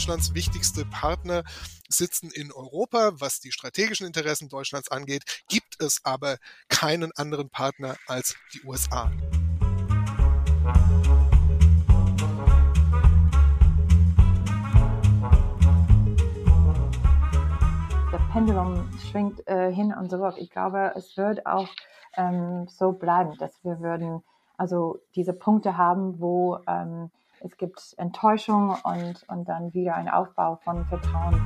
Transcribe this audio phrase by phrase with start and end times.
[0.00, 1.42] Deutschlands wichtigste Partner
[1.86, 3.10] sitzen in Europa.
[3.20, 6.38] Was die strategischen Interessen Deutschlands angeht, gibt es aber
[6.70, 9.12] keinen anderen Partner als die USA.
[18.32, 20.36] Pendulum schwingt äh, hin und zurück.
[20.38, 21.68] Ich glaube, es wird auch
[22.16, 24.22] ähm, so bleiben, dass wir würden
[24.56, 27.10] also diese Punkte haben, wo ähm,
[27.42, 31.40] es gibt Enttäuschung und, und dann wieder ein Aufbau von Vertrauen.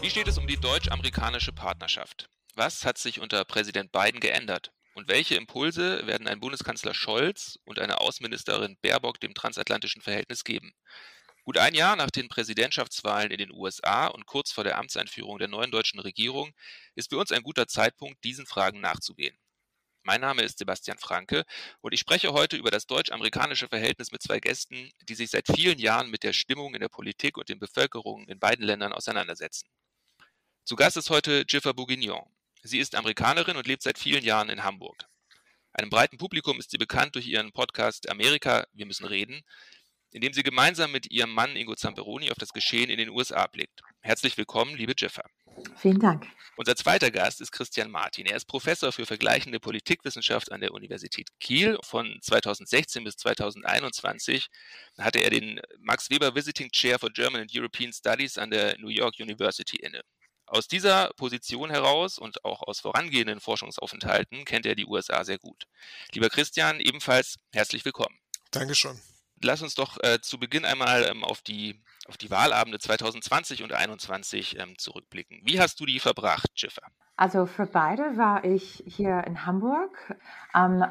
[0.00, 2.30] Wie steht es um die deutsch-amerikanische Partnerschaft?
[2.54, 4.72] Was hat sich unter Präsident Biden geändert?
[4.94, 10.72] Und welche Impulse werden ein Bundeskanzler Scholz und eine Außenministerin Baerbock dem transatlantischen Verhältnis geben?
[11.44, 15.48] Gut ein Jahr nach den Präsidentschaftswahlen in den USA und kurz vor der Amtseinführung der
[15.48, 16.52] neuen deutschen Regierung
[16.94, 19.36] ist für uns ein guter Zeitpunkt, diesen Fragen nachzugehen.
[20.02, 21.44] Mein Name ist Sebastian Franke
[21.80, 25.78] und ich spreche heute über das deutsch-amerikanische Verhältnis mit zwei Gästen, die sich seit vielen
[25.78, 29.68] Jahren mit der Stimmung in der Politik und den Bevölkerungen in beiden Ländern auseinandersetzen.
[30.64, 32.24] Zu Gast ist heute Jiffer Bourguignon.
[32.62, 35.06] Sie ist Amerikanerin und lebt seit vielen Jahren in Hamburg.
[35.72, 39.42] Einem breiten Publikum ist sie bekannt durch ihren Podcast Amerika, wir müssen reden,
[40.12, 43.46] in dem sie gemeinsam mit ihrem Mann Ingo Zamperoni auf das Geschehen in den USA
[43.46, 43.80] blickt.
[44.00, 45.24] Herzlich willkommen, liebe Jiffer.
[45.76, 46.26] Vielen Dank.
[46.56, 48.26] Unser zweiter Gast ist Christian Martin.
[48.26, 51.78] Er ist Professor für vergleichende Politikwissenschaft an der Universität Kiel.
[51.82, 54.48] Von 2016 bis 2021
[54.98, 58.88] hatte er den Max Weber Visiting Chair for German and European Studies an der New
[58.88, 60.02] York University inne.
[60.46, 65.64] Aus dieser Position heraus und auch aus vorangehenden Forschungsaufenthalten kennt er die USA sehr gut.
[66.12, 68.18] Lieber Christian, ebenfalls herzlich willkommen.
[68.50, 69.00] Dankeschön.
[69.42, 73.70] Lass uns doch äh, zu Beginn einmal ähm, auf, die, auf die Wahlabende 2020 und
[73.70, 75.40] 2021 ähm, zurückblicken.
[75.44, 76.82] Wie hast du die verbracht, Schiffer?
[77.16, 80.16] Also für beide war ich hier in Hamburg.
[80.52, 80.84] Am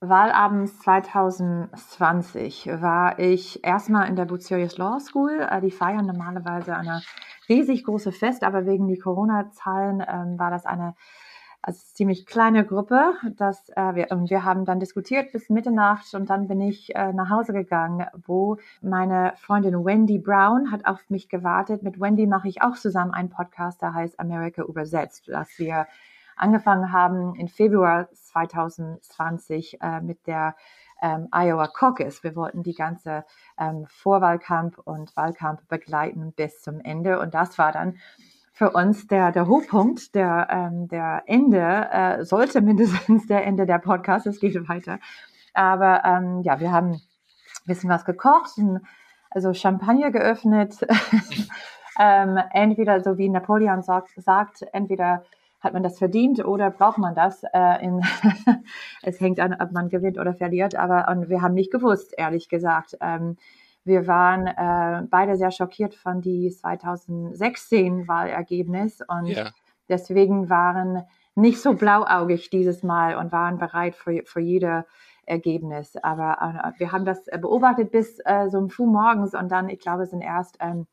[0.00, 5.46] Wahlabend 2020 war ich erstmal in der Bucerius Law School.
[5.50, 7.02] Äh, die feiern normalerweise eine
[7.50, 10.94] riesig große Fest, aber wegen die Corona-Zahlen ähm, war das eine
[11.62, 13.14] also ziemlich kleine Gruppe.
[13.36, 17.12] Das, äh, wir, und wir haben dann diskutiert bis Mitternacht und dann bin ich äh,
[17.12, 21.82] nach Hause gegangen, wo meine Freundin Wendy Brown hat auf mich gewartet.
[21.82, 25.86] Mit Wendy mache ich auch zusammen einen Podcast, der heißt America übersetzt, dass wir
[26.36, 30.56] angefangen haben im Februar 2020 äh, mit der
[31.02, 32.22] ähm, Iowa Caucus.
[32.22, 33.24] Wir wollten die ganze
[33.58, 37.20] ähm, Vorwahlkampf und Wahlkampf begleiten bis zum Ende.
[37.20, 37.98] Und das war dann
[38.60, 43.78] für uns der, der Hochpunkt, der, ähm, der Ende, äh, sollte mindestens der Ende der
[43.78, 44.98] Podcast, es geht weiter.
[45.54, 47.00] Aber ähm, ja, wir haben ein
[47.64, 48.50] bisschen was gekocht,
[49.30, 50.76] also Champagner geöffnet.
[51.98, 55.24] ähm, entweder, so wie Napoleon sagt, sagt entweder
[55.60, 57.42] hat man das verdient oder braucht man das?
[57.54, 58.02] Äh, in
[59.02, 62.50] es hängt an, ob man gewinnt oder verliert, aber und wir haben nicht gewusst, ehrlich
[62.50, 62.98] gesagt.
[63.00, 63.38] Ähm,
[63.84, 69.50] wir waren äh, beide sehr schockiert von die 2016 Wahlergebnis und ja.
[69.88, 71.04] deswegen waren
[71.34, 74.84] nicht so blauäugig dieses Mal und waren bereit für, für jede
[75.24, 75.96] Ergebnis.
[75.96, 80.06] Aber äh, wir haben das beobachtet bis äh, so früh morgens und dann, ich glaube,
[80.06, 80.86] sind erst ähm,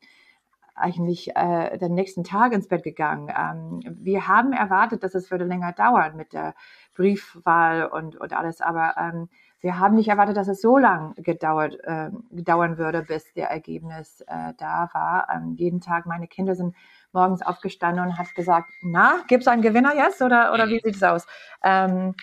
[0.78, 3.30] eigentlich äh, den nächsten Tag ins Bett gegangen.
[3.36, 6.54] Ähm, wir haben erwartet, dass es würde länger dauern mit der
[6.94, 9.30] Briefwahl und, und alles, aber ähm,
[9.62, 14.22] wir haben nicht erwartet, dass es so lang gedauert, äh, dauern würde, bis der Ergebnis
[14.28, 15.28] äh, da war.
[15.34, 16.76] Ähm, jeden Tag, meine Kinder sind
[17.12, 20.96] morgens aufgestanden und hat gesagt, na, gibt es einen Gewinner jetzt oder, oder wie sieht
[20.96, 21.26] es aus?
[21.64, 22.14] Ähm,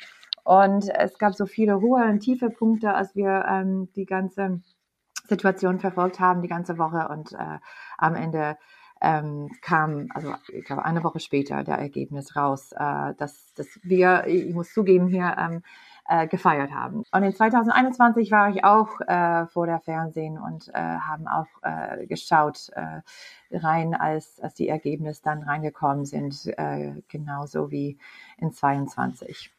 [0.44, 4.60] und es gab so viele hohe und tiefe Punkte, als wir ähm, die ganze
[5.26, 7.58] Situation verfolgt haben, die ganze Woche und äh,
[7.96, 8.56] am Ende
[9.00, 14.26] ähm, kam, also ich glaube eine Woche später, der Ergebnis raus, äh, dass, dass wir,
[14.26, 15.62] ich muss zugeben, hier ähm,
[16.08, 17.04] äh, gefeiert haben.
[17.10, 22.06] Und in 2021 war ich auch äh, vor der Fernsehen und äh, haben auch äh,
[22.06, 23.00] geschaut äh,
[23.56, 27.98] rein, als, als die Ergebnisse dann reingekommen sind, äh, genauso wie
[28.38, 29.50] in 22.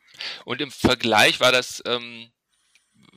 [0.46, 2.30] Und im Vergleich war das ähm,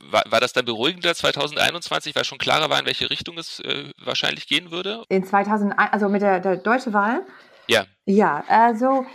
[0.01, 3.91] war, war das dann beruhigender 2021, weil schon klarer war, in welche Richtung es äh,
[3.97, 5.03] wahrscheinlich gehen würde?
[5.09, 7.21] In 2001, also mit der, der deutschen Wahl?
[7.67, 7.85] Ja.
[8.05, 9.05] Ja, also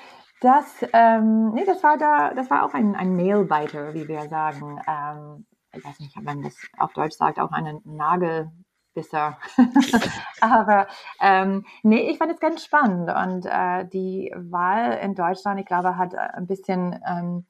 [0.44, 4.78] das, ähm, nee, das war da, das war auch ein, ein Nailbiter, wie wir sagen.
[4.86, 9.38] Ähm, ich weiß nicht, ob man das auf Deutsch sagt, auch einen Nagelbisser.
[10.42, 10.86] Aber
[11.22, 13.10] ähm, nee, ich fand es ganz spannend.
[13.10, 17.46] Und äh, die Wahl in Deutschland, ich glaube, hat ein bisschen ähm,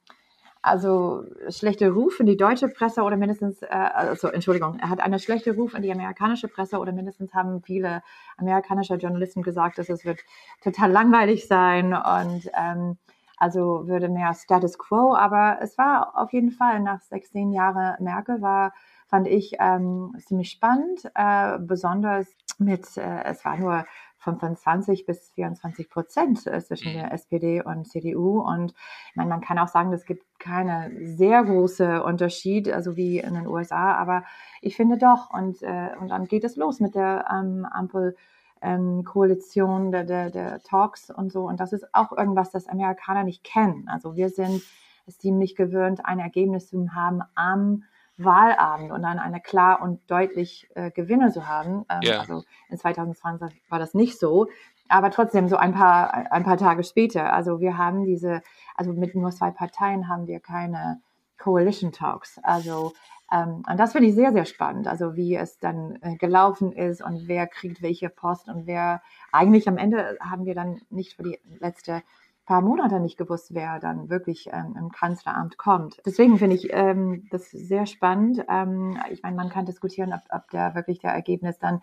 [0.65, 5.19] also schlechte Ruf in die deutsche Presse oder mindestens, äh, also Entschuldigung, er hat eine
[5.19, 8.01] schlechte Ruf in die amerikanische Presse oder mindestens haben viele
[8.37, 10.19] amerikanische Journalisten gesagt, dass es wird
[10.63, 12.97] total langweilig sein und ähm,
[13.37, 18.41] also würde mehr Status Quo, aber es war auf jeden Fall nach 16 Jahren Merkel
[18.41, 18.73] war
[19.07, 22.27] fand ich ähm, ziemlich spannend, äh, besonders
[22.57, 23.85] mit, äh, es war nur
[24.25, 28.41] von, von 20 bis 24 Prozent äh, zwischen der SPD und CDU.
[28.41, 28.73] Und
[29.13, 33.47] meine, man kann auch sagen, es gibt keine sehr große Unterschied, also wie in den
[33.47, 34.23] USA, aber
[34.61, 35.31] ich finde doch.
[35.31, 38.17] Und, äh, und dann geht es los mit der ähm, Ampel.
[38.61, 41.45] Ähm, Koalition der, der, der Talks und so.
[41.45, 43.87] Und das ist auch irgendwas, das Amerikaner nicht kennen.
[43.89, 44.63] Also wir sind
[45.05, 47.83] es ziemlich gewöhnt, ein Ergebnis zu haben am
[48.17, 51.85] Wahlabend und dann eine klar und deutlich äh, Gewinne zu haben.
[51.89, 52.19] Ähm, yeah.
[52.19, 54.47] Also in 2020 war das nicht so,
[54.87, 57.33] aber trotzdem so ein paar ein paar Tage später.
[57.33, 58.41] Also wir haben diese,
[58.75, 61.01] also mit nur zwei Parteien haben wir keine
[61.37, 62.39] Coalition Talks.
[62.43, 62.93] Also
[63.31, 64.87] ähm, und das finde ich sehr sehr spannend.
[64.87, 69.01] Also wie es dann äh, gelaufen ist und wer kriegt welche Post und wer
[69.33, 72.01] eigentlich am Ende haben wir dann nicht für die letzte
[72.45, 76.01] paar Monate nicht gewusst, wer dann wirklich ähm, im Kanzleramt kommt.
[76.05, 78.43] Deswegen finde ich ähm, das sehr spannend.
[78.49, 81.81] Ähm, ich meine, man kann diskutieren, ob, ob der wirklich der Ergebnis dann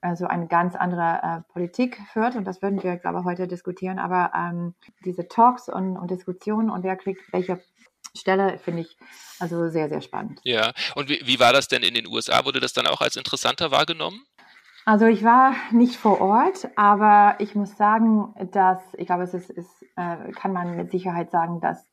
[0.00, 3.98] also eine ganz andere äh, Politik führt und das würden wir, glaube ich, heute diskutieren.
[3.98, 4.74] Aber ähm,
[5.04, 7.60] diese Talks und, und Diskussionen und wer kriegt welche
[8.16, 8.96] Stelle finde ich
[9.40, 10.40] also sehr, sehr spannend.
[10.44, 12.44] Ja, und wie, wie war das denn in den USA?
[12.44, 14.24] Wurde das dann auch als interessanter wahrgenommen?
[14.84, 19.50] Also ich war nicht vor Ort, aber ich muss sagen, dass ich glaube, es ist,
[19.50, 21.86] ist äh, kann man mit Sicherheit sagen, dass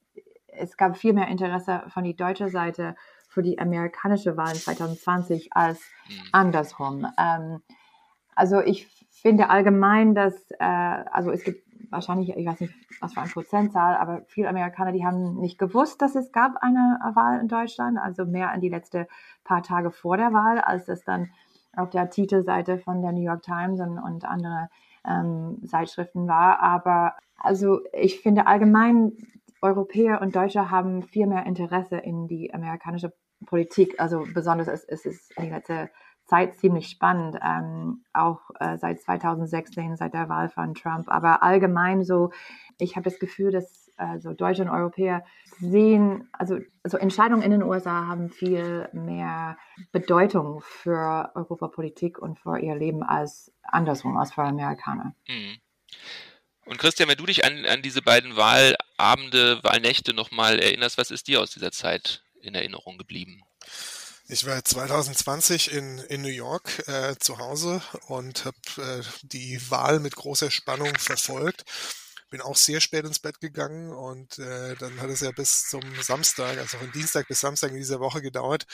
[0.47, 2.95] es gab viel mehr Interesse von die deutsche Seite
[3.29, 5.79] für die amerikanische Wahl 2020 als
[6.09, 6.15] mhm.
[6.33, 7.07] andersrum.
[7.17, 7.61] Ähm,
[8.35, 13.21] also ich finde allgemein, dass äh, also es gibt wahrscheinlich, ich weiß nicht, was für
[13.21, 17.47] eine Prozentzahl, aber viele Amerikaner, die haben nicht gewusst, dass es gab eine Wahl in
[17.47, 19.07] Deutschland, also mehr an die letzten
[19.45, 21.29] paar Tage vor der Wahl, als es dann
[21.75, 24.69] auf der Titelseite von der New York Times und, und andere
[25.07, 26.59] ähm, Zeitschriften war.
[26.62, 29.13] Aber also ich finde allgemein,
[29.62, 33.13] Europäer und Deutsche haben viel mehr Interesse in die amerikanische
[33.45, 34.00] Politik.
[34.00, 35.89] Also besonders ist, ist es in der letzten
[36.25, 41.09] Zeit ziemlich spannend, ähm, auch äh, seit 2016, seit der Wahl von Trump.
[41.09, 42.31] Aber allgemein so,
[42.79, 45.23] ich habe das Gefühl, dass also Deutsche und Europäer
[45.59, 49.57] sehen, also, also Entscheidungen in den USA haben viel mehr
[49.91, 55.15] Bedeutung für Europapolitik und für ihr Leben als andersrum, als für Amerikaner.
[55.27, 55.57] Mhm.
[56.65, 61.27] Und Christian, wenn du dich an, an diese beiden Wahlabende, Wahlnächte nochmal erinnerst, was ist
[61.27, 63.43] dir aus dieser Zeit in Erinnerung geblieben?
[64.27, 69.99] Ich war 2020 in, in New York äh, zu Hause und habe äh, die Wahl
[69.99, 71.65] mit großer Spannung verfolgt
[72.31, 75.81] bin auch sehr spät ins Bett gegangen und äh, dann hat es ja bis zum
[76.01, 78.66] Samstag, also von Dienstag bis Samstag in dieser Woche gedauert,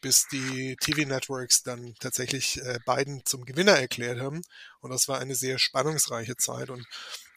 [0.00, 4.42] bis die TV-Networks dann tatsächlich äh, Biden zum Gewinner erklärt haben.
[4.80, 6.70] Und das war eine sehr spannungsreiche Zeit.
[6.70, 6.86] Und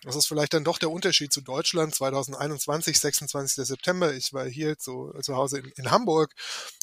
[0.03, 3.65] das ist vielleicht dann doch der Unterschied zu Deutschland 2021, 26.
[3.65, 4.13] September.
[4.13, 6.33] Ich war hier zu, zu Hause in, in Hamburg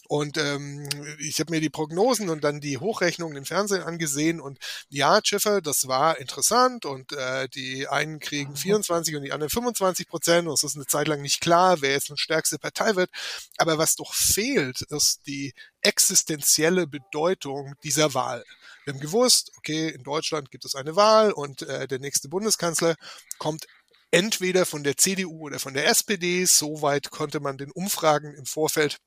[0.09, 0.89] und ähm,
[1.21, 4.59] ich habe mir die Prognosen und dann die Hochrechnungen im Fernsehen angesehen und
[4.89, 10.09] ja, Schiffer, das war interessant und äh, die einen kriegen 24 und die anderen 25
[10.09, 13.11] Prozent und es ist eine Zeit lang nicht klar, wer jetzt eine stärkste Partei wird.
[13.59, 18.45] Aber was doch fehlt, ist die existenzielle Bedeutung dieser Wahl.
[18.85, 22.97] Wir haben gewusst, okay, in Deutschland gibt es eine Wahl und äh, der nächste Bundeskanzler
[23.39, 23.67] kommt
[24.11, 26.45] entweder von der CDU oder von der SPD.
[26.45, 28.99] Soweit konnte man den Umfragen im Vorfeld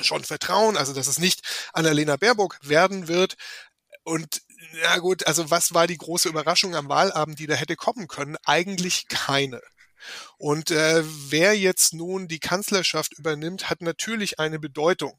[0.00, 3.36] schon vertrauen, also dass es nicht Annalena Baerbock werden wird.
[4.04, 4.42] Und
[4.82, 8.36] ja gut, also was war die große Überraschung am Wahlabend, die da hätte kommen können?
[8.44, 9.60] Eigentlich keine.
[10.38, 15.18] Und äh, wer jetzt nun die Kanzlerschaft übernimmt, hat natürlich eine Bedeutung.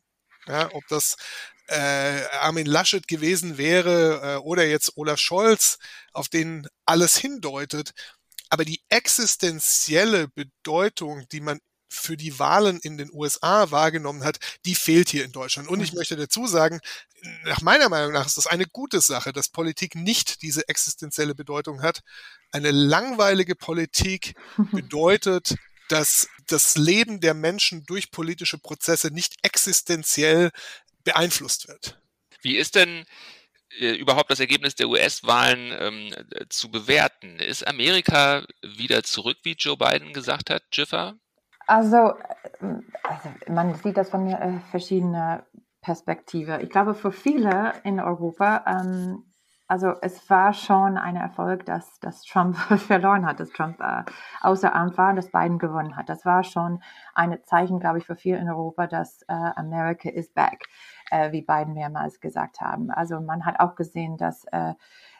[0.49, 1.15] Ja, ob das
[1.67, 5.77] äh, Armin Laschet gewesen wäre äh, oder jetzt Olaf Scholz,
[6.11, 7.91] auf den alles hindeutet.
[8.49, 14.75] Aber die existenzielle Bedeutung, die man für die Wahlen in den USA wahrgenommen hat, die
[14.75, 15.67] fehlt hier in Deutschland.
[15.69, 15.99] Und ich mhm.
[15.99, 16.79] möchte dazu sagen,
[17.43, 21.81] nach meiner Meinung nach ist das eine gute Sache, dass Politik nicht diese existenzielle Bedeutung
[21.81, 22.01] hat.
[22.51, 24.35] Eine langweilige Politik
[24.71, 25.55] bedeutet,
[25.91, 30.51] dass das Leben der Menschen durch politische Prozesse nicht existenziell
[31.03, 31.99] beeinflusst wird.
[32.41, 33.05] Wie ist denn
[33.79, 37.39] äh, überhaupt das Ergebnis der US-Wahlen ähm, zu bewerten?
[37.39, 41.15] Ist Amerika wieder zurück, wie Joe Biden gesagt hat, Jiffer?
[41.67, 42.13] Also,
[42.61, 45.41] äh, also man sieht das von äh, verschiedenen
[45.81, 46.61] Perspektiven.
[46.61, 49.28] Ich glaube, für viele in Europa ähm,
[49.69, 52.57] also es war schon ein Erfolg, dass, dass Trump
[52.87, 54.03] verloren hat, dass Trump äh,
[54.41, 56.09] außer Amt war und dass Biden gewonnen hat.
[56.09, 56.81] Das war schon
[57.13, 60.65] ein Zeichen, glaube ich, für viele in Europa, dass äh, America is back,
[61.11, 62.89] äh, wie Biden mehrmals gesagt haben.
[62.89, 64.73] Also man hat auch gesehen, dass äh,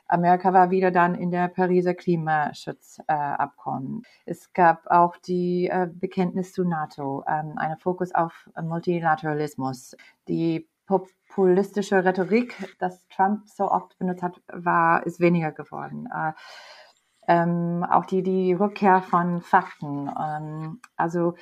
[0.07, 4.01] Amerika war wieder dann in der Pariser Klimaschutzabkommen.
[4.25, 9.95] Äh, es gab auch die äh, Bekenntnis zu NATO, ähm, einen Fokus auf Multilateralismus.
[10.27, 16.09] Die populistische Rhetorik, das Trump so oft benutzt hat, war, ist weniger geworden.
[16.13, 16.33] Äh,
[17.27, 20.09] ähm, auch die, die Rückkehr von Fakten.
[20.19, 21.35] Ähm, also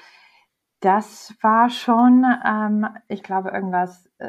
[0.81, 4.27] das war schon, ähm, ich glaube, irgendwas, äh,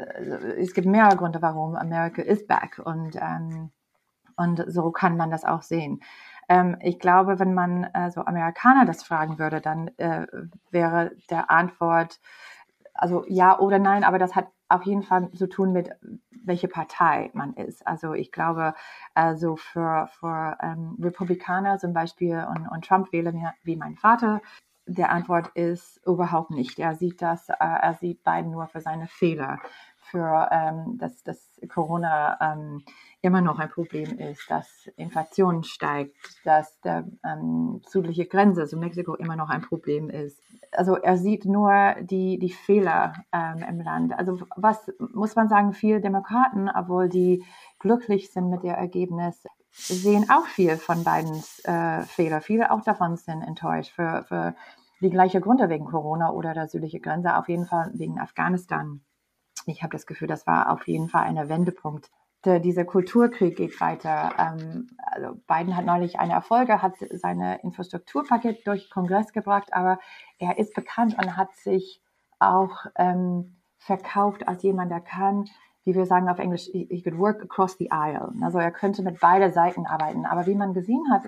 [0.57, 3.71] es gibt mehrere Gründe, warum America is back und ähm,
[4.37, 5.99] und so kann man das auch sehen.
[6.47, 10.27] Ähm, ich glaube, wenn man äh, so Amerikaner das fragen würde, dann äh,
[10.71, 12.21] wäre der Antwort,
[12.93, 15.89] also ja oder nein, aber das hat auf jeden Fall zu tun mit,
[16.45, 17.85] welche Partei man ist.
[17.87, 18.73] Also ich glaube,
[19.13, 23.33] also für, für ähm, Republikaner zum Beispiel und, und Trump-Wähler
[23.63, 24.41] wie mein Vater,
[24.85, 26.79] der Antwort ist überhaupt nicht.
[26.79, 29.59] Er sieht das, äh, er sieht Biden nur für seine Fehler,
[30.09, 32.83] für ähm, dass das Corona ähm,
[33.21, 39.15] immer noch ein Problem ist, dass Inflation steigt, dass der ähm, südliche Grenze zu Mexiko
[39.15, 40.39] immer noch ein Problem ist.
[40.71, 44.13] Also er sieht nur die, die Fehler ähm, im Land.
[44.17, 47.43] Also was muss man sagen, viele Demokraten, obwohl die
[47.79, 52.41] glücklich sind mit der Ergebnis, sehen auch viel von Bidens äh, Fehler.
[52.41, 54.55] Viele auch davon sind enttäuscht für, für
[55.01, 59.01] die gleichen Gründe wegen Corona oder der südliche Grenze, auf jeden Fall wegen Afghanistan.
[59.65, 62.09] Ich habe das Gefühl, das war auf jeden Fall ein Wendepunkt
[62.45, 64.33] der, dieser Kulturkrieg geht weiter.
[64.37, 69.99] Ähm, also Biden hat neulich eine Erfolge, hat seine Infrastrukturpaket durch Kongress gebracht, aber
[70.37, 72.01] er ist bekannt und hat sich
[72.39, 75.49] auch ähm, verkauft als jemand, der kann,
[75.83, 78.31] wie wir sagen auf Englisch, he could work across the aisle.
[78.41, 80.25] Also er könnte mit beiden Seiten arbeiten.
[80.25, 81.23] Aber wie man gesehen hat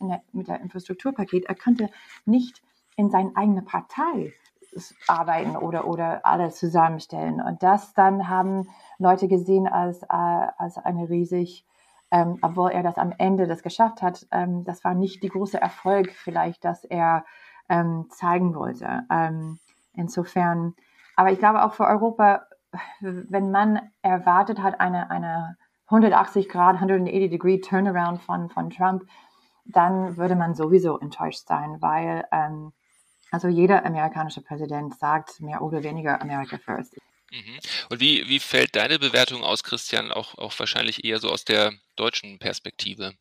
[0.00, 1.88] der, mit der Infrastrukturpaket, er könnte
[2.24, 2.62] nicht
[2.96, 4.32] in seine eigene Partei
[5.06, 7.40] arbeiten oder, oder alles zusammenstellen.
[7.40, 11.66] Und das dann haben Leute gesehen als, äh, als eine riesig,
[12.10, 15.60] ähm, obwohl er das am Ende das geschafft hat, ähm, das war nicht die große
[15.60, 17.24] Erfolg vielleicht, dass er
[17.68, 19.02] ähm, zeigen wollte.
[19.10, 19.58] Ähm,
[19.94, 20.74] insofern,
[21.16, 22.42] aber ich glaube auch für Europa,
[23.00, 29.04] wenn man erwartet hat, eine, eine 180 Grad, 180 Degree Turnaround von, von Trump,
[29.64, 32.72] dann würde man sowieso enttäuscht sein, weil ähm,
[33.32, 36.94] also jeder amerikanische Präsident sagt mehr oder weniger America First.
[37.30, 37.58] Mhm.
[37.88, 41.72] Und wie, wie fällt deine Bewertung aus, Christian, auch, auch wahrscheinlich eher so aus der
[41.96, 43.14] deutschen Perspektive?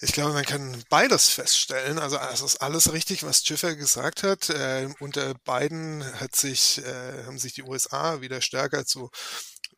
[0.00, 1.98] Ich glaube, man kann beides feststellen.
[1.98, 4.48] Also es ist alles richtig, was Schiffer gesagt hat.
[4.48, 9.10] Äh, unter Biden hat sich, äh, haben sich die USA wieder stärker zu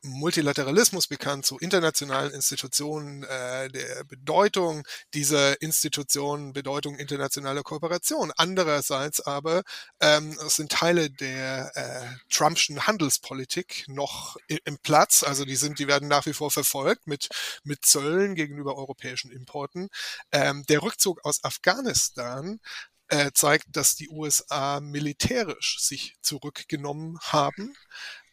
[0.03, 8.33] Multilateralismus bekannt, zu internationalen Institutionen, äh, der Bedeutung dieser Institutionen, Bedeutung internationaler Kooperation.
[8.37, 9.63] Andererseits aber
[10.01, 16.09] ähm, sind Teile der äh, Trumpschen Handelspolitik noch im Platz, also die sind, die werden
[16.09, 17.29] nach wie vor verfolgt mit
[17.65, 19.89] mit Zöllen gegenüber europäischen Importen.
[20.33, 22.61] Ähm, der Rückzug aus Afghanistan
[23.09, 27.75] äh, zeigt, dass die USA militärisch sich zurückgenommen haben.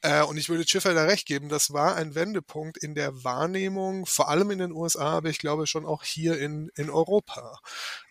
[0.02, 4.06] Äh, und ich würde Schiffer da recht geben, das war ein Wendepunkt in der Wahrnehmung,
[4.06, 7.60] vor allem in den USA, aber ich glaube schon auch hier in, in Europa.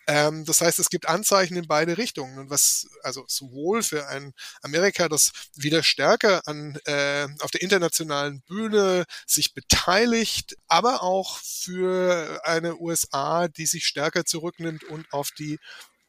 [0.09, 2.38] Ähm, das heißt, es gibt Anzeichen in beide Richtungen.
[2.38, 8.43] Und was, also sowohl für ein Amerika, das wieder stärker an, äh, auf der internationalen
[8.43, 15.59] Bühne sich beteiligt, aber auch für eine USA, die sich stärker zurücknimmt und auf die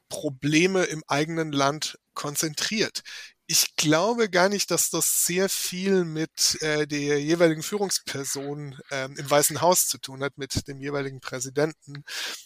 [0.08, 3.02] Probleme im eigenen Land konzentriert
[3.50, 9.30] ich glaube gar nicht, dass das sehr viel mit äh, der jeweiligen Führungsperson ähm, im
[9.30, 12.04] Weißen Haus zu tun hat, mit dem jeweiligen Präsidenten,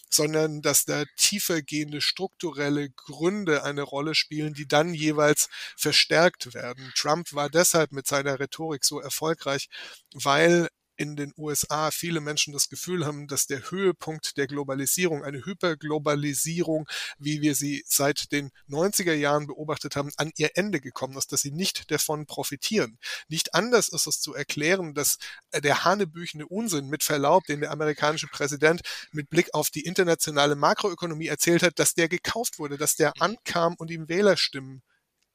[0.08, 6.92] sondern dass da tiefergehende strukturelle Gründe eine Rolle spielen, die dann jeweils verstärkt werden.
[6.94, 9.68] Trump war deshalb mit seiner Rhetorik so erfolgreich,
[10.14, 10.68] weil
[11.02, 16.88] in den USA viele Menschen das Gefühl haben, dass der Höhepunkt der Globalisierung, eine Hyperglobalisierung,
[17.18, 21.40] wie wir sie seit den 90er Jahren beobachtet haben, an ihr Ende gekommen ist, dass
[21.40, 22.98] sie nicht davon profitieren.
[23.26, 25.18] Nicht anders ist es zu erklären, dass
[25.50, 30.54] äh, der hanebüchende Unsinn mit Verlaub, den der amerikanische Präsident mit Blick auf die internationale
[30.54, 34.82] Makroökonomie erzählt hat, dass der gekauft wurde, dass der ankam und ihm Wählerstimmen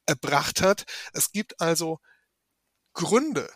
[0.05, 0.85] erbracht hat.
[1.11, 1.99] Es gibt also
[2.93, 3.49] Gründe,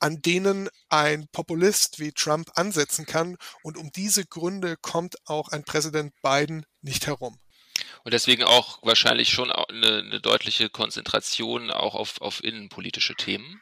[0.00, 3.36] an denen ein Populist wie Trump ansetzen kann.
[3.62, 7.38] Und um diese Gründe kommt auch ein Präsident Biden nicht herum.
[8.04, 13.60] Und deswegen auch wahrscheinlich schon eine, eine deutliche Konzentration auch auf, auf innenpolitische Themen.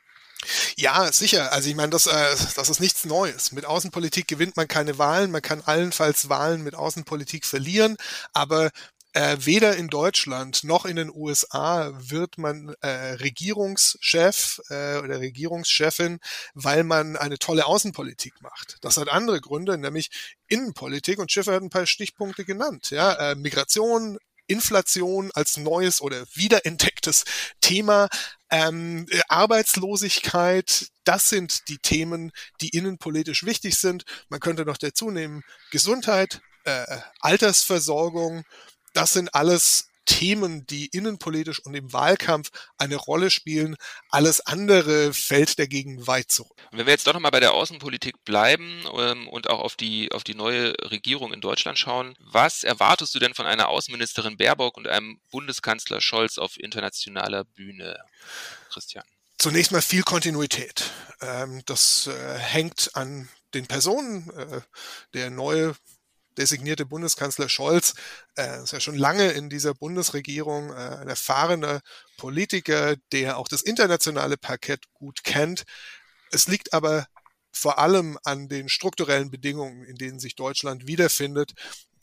[0.76, 1.52] Ja, sicher.
[1.52, 3.52] Also ich meine, das, äh, das ist nichts Neues.
[3.52, 5.30] Mit Außenpolitik gewinnt man keine Wahlen.
[5.30, 7.97] Man kann allenfalls Wahlen mit Außenpolitik verlieren.
[8.33, 8.71] Aber
[9.14, 16.18] äh, weder in Deutschland noch in den USA wird man äh, Regierungschef äh, oder Regierungschefin,
[16.54, 18.76] weil man eine tolle Außenpolitik macht.
[18.80, 20.11] Das hat andere Gründe, nämlich
[20.49, 21.18] Innenpolitik.
[21.18, 22.90] Und Schiffer hat ein paar Stichpunkte genannt.
[22.90, 27.25] Ja, äh, Migration, Inflation als neues oder wiederentdecktes
[27.61, 28.09] Thema,
[28.50, 34.04] ähm, äh, Arbeitslosigkeit, das sind die Themen, die innenpolitisch wichtig sind.
[34.28, 38.44] Man könnte noch dazu nehmen Gesundheit, äh, Altersversorgung.
[38.95, 43.77] Das sind alles Themen, die innenpolitisch und im Wahlkampf eine Rolle spielen.
[44.11, 46.57] Alles andere fällt dagegen weit zurück.
[46.73, 50.25] wenn wir jetzt doch nochmal bei der Außenpolitik bleiben ähm, und auch auf die, auf
[50.25, 54.89] die neue Regierung in Deutschland schauen, was erwartest du denn von einer Außenministerin Baerbock und
[54.89, 57.99] einem Bundeskanzler Scholz auf internationaler Bühne,
[58.71, 59.05] Christian?
[59.39, 60.91] Zunächst mal viel Kontinuität.
[61.21, 64.31] Ähm, das äh, hängt an den Personen.
[64.31, 64.61] Äh,
[65.15, 65.75] der neue
[66.38, 67.95] designierte Bundeskanzler Scholz
[68.37, 71.81] äh, ist ja schon lange in dieser Bundesregierung äh, ein erfahrener
[72.17, 75.64] Politiker, der auch das internationale Parkett gut kennt.
[76.31, 77.07] Es liegt aber
[77.53, 81.53] vor allem an den strukturellen Bedingungen, in denen sich Deutschland wiederfindet.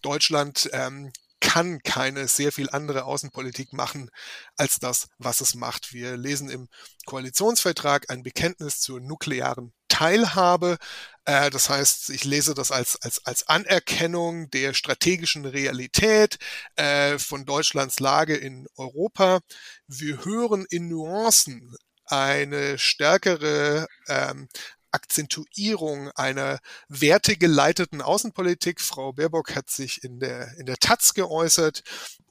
[0.02, 1.12] Deutschland ähm,
[1.42, 4.10] kann keine sehr viel andere Außenpolitik machen
[4.56, 5.92] als das, was es macht.
[5.92, 6.70] Wir lesen im
[7.06, 10.78] Koalitionsvertrag ein Bekenntnis zur nuklearen Teilhabe.
[11.26, 16.38] Äh, das heißt, ich lese das als, als, als Anerkennung der strategischen Realität
[16.76, 19.42] äh, von Deutschlands Lage in Europa.
[19.88, 21.76] Wir hören in Nuancen
[22.06, 24.50] eine stärkere ähm,
[24.92, 26.60] Akzentuierung einer
[26.90, 28.82] wertegeleiteten Außenpolitik.
[28.82, 31.84] Frau Baerbock hat sich in der, in der Taz geäußert.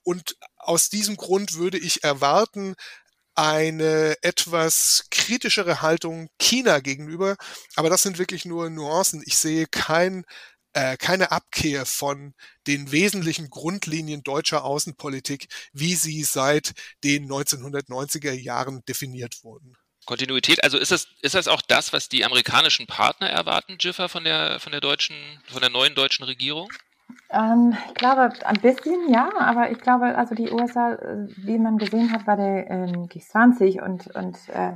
[0.02, 2.74] Und aus diesem Grund würde ich erwarten,
[3.40, 7.36] eine etwas kritischere Haltung China gegenüber.
[7.74, 9.22] Aber das sind wirklich nur Nuancen.
[9.24, 10.26] Ich sehe kein,
[10.74, 12.34] äh, keine Abkehr von
[12.66, 19.74] den wesentlichen Grundlinien deutscher Außenpolitik, wie sie seit den 1990er Jahren definiert wurden.
[20.04, 24.24] Kontinuität, also ist das, ist das auch das, was die amerikanischen Partner erwarten, Jiffer, von
[24.24, 26.70] der, von der deutschen, von der neuen deutschen Regierung?
[27.30, 31.78] Ähm, ich glaube, ein bisschen ja, aber ich glaube, also die USA, äh, wie man
[31.78, 34.74] gesehen hat bei der ähm, G20 und, und äh,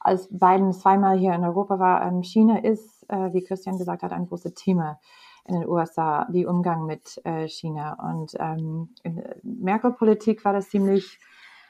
[0.00, 4.12] als Biden zweimal hier in Europa war, ähm, China ist, äh, wie Christian gesagt hat,
[4.12, 4.98] ein großes Thema
[5.44, 7.94] in den USA, die Umgang mit äh, China.
[8.10, 11.18] Und ähm, in Merkel-Politik war das ziemlich,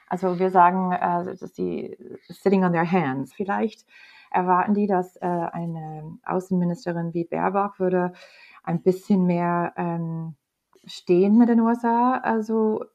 [0.07, 3.33] also wir sagen, äh, dass die sitting on their hands.
[3.33, 3.85] Vielleicht
[4.31, 8.13] erwarten die, dass äh, eine Außenministerin wie Baerbock würde
[8.63, 10.35] ein bisschen mehr ähm,
[10.85, 12.17] stehen mit den USA.
[12.17, 12.85] Also,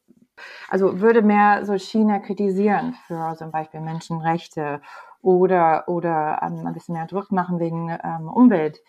[0.69, 4.81] also würde mehr so China kritisieren für zum Beispiel Menschenrechte
[5.23, 8.81] oder, oder ähm, ein bisschen mehr Druck machen wegen ähm, Umwelt.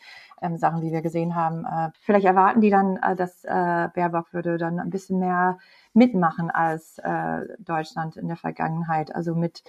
[0.41, 1.65] Ähm, Sachen, die wir gesehen haben.
[1.65, 5.57] Äh, vielleicht erwarten die dann, äh, dass äh, Baerbock würde dann ein bisschen mehr
[5.93, 9.13] mitmachen als äh, Deutschland in der Vergangenheit.
[9.13, 9.63] Also mit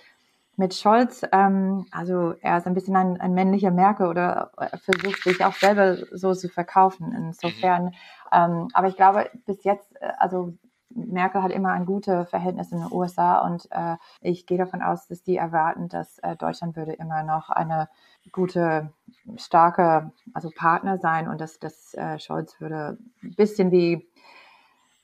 [0.60, 5.22] mit Scholz, ähm, also er ist ein bisschen ein, ein männlicher Merkel oder er versucht
[5.22, 7.12] sich auch selber so zu verkaufen.
[7.16, 7.92] Insofern, mhm.
[8.30, 10.52] ähm, aber ich glaube, bis jetzt, äh, also
[10.90, 15.06] Merkel hat immer ein gutes Verhältnis in den USA und äh, ich gehe davon aus,
[15.06, 17.88] dass die erwarten, dass äh, Deutschland würde immer noch eine
[18.30, 18.92] gute,
[19.36, 24.06] starke, also Partner sein und dass, dass äh, Scholz würde ein bisschen wie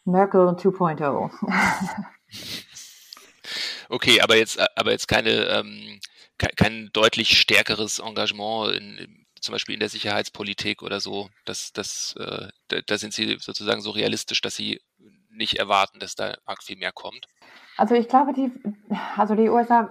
[0.05, 1.31] Merkel 2.0.
[3.89, 6.01] Okay, aber jetzt, äh, aber jetzt keine, ähm,
[6.39, 11.29] kein deutlich stärkeres Engagement in, zum Beispiel in der Sicherheitspolitik oder so.
[11.45, 14.81] Das, das, äh, da, da sind Sie sozusagen so realistisch, dass Sie
[15.31, 17.27] nicht erwarten, dass da arg viel mehr kommt.
[17.77, 18.51] Also ich glaube, die,
[19.17, 19.91] also die USA,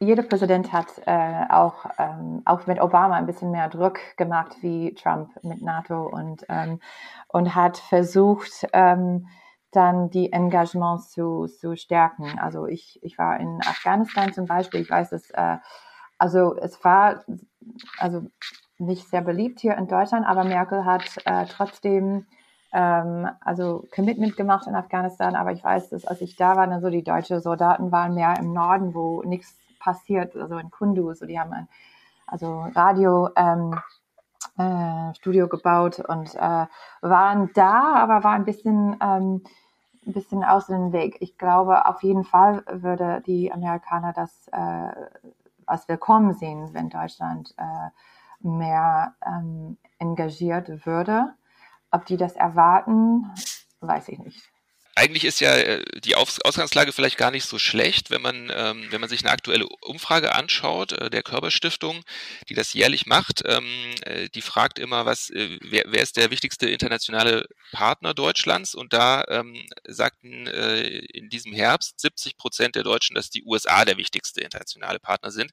[0.00, 4.94] jeder Präsident hat äh, auch, ähm, auch mit Obama ein bisschen mehr Druck gemacht wie
[4.94, 6.80] Trump mit NATO und, ähm,
[7.28, 9.28] und hat versucht, ähm,
[9.70, 12.38] dann die Engagements zu, zu stärken.
[12.38, 15.58] Also ich, ich war in Afghanistan zum Beispiel, ich weiß es, äh,
[16.18, 17.24] also es war
[17.98, 18.26] also
[18.78, 22.26] nicht sehr beliebt hier in Deutschland, aber Merkel hat äh, trotzdem
[22.72, 26.80] ähm, also Commitment gemacht in Afghanistan, aber ich weiß, dass als ich da war, dann
[26.80, 31.26] so die deutschen Soldaten waren mehr im Norden, wo nichts passiert, also in Kunduz, so
[31.26, 31.68] die haben ein
[32.26, 33.80] also Radio ähm,
[34.58, 36.66] äh, Studio gebaut und äh,
[37.00, 39.42] waren da, aber war ein bisschen, ähm,
[40.06, 41.16] ein bisschen aus dem Weg.
[41.20, 44.90] Ich glaube, auf jeden Fall würde die Amerikaner das äh,
[45.66, 47.90] als willkommen sehen, wenn Deutschland äh,
[48.46, 51.34] mehr ähm, engagiert würde.
[51.90, 53.30] Ob die das erwarten,
[53.80, 54.50] weiß ich nicht.
[54.98, 59.00] Eigentlich ist ja äh, die Ausgangslage vielleicht gar nicht so schlecht, wenn man, ähm, wenn
[59.00, 62.02] man sich eine aktuelle Umfrage anschaut, äh, der Körperstiftung,
[62.48, 63.42] die das jährlich macht.
[63.46, 68.74] Ähm, äh, die fragt immer, was, äh, wer, wer ist der wichtigste internationale Partner Deutschlands?
[68.74, 73.84] Und da ähm, sagten äh, in diesem Herbst 70 Prozent der Deutschen, dass die USA
[73.84, 75.52] der wichtigste internationale Partner sind.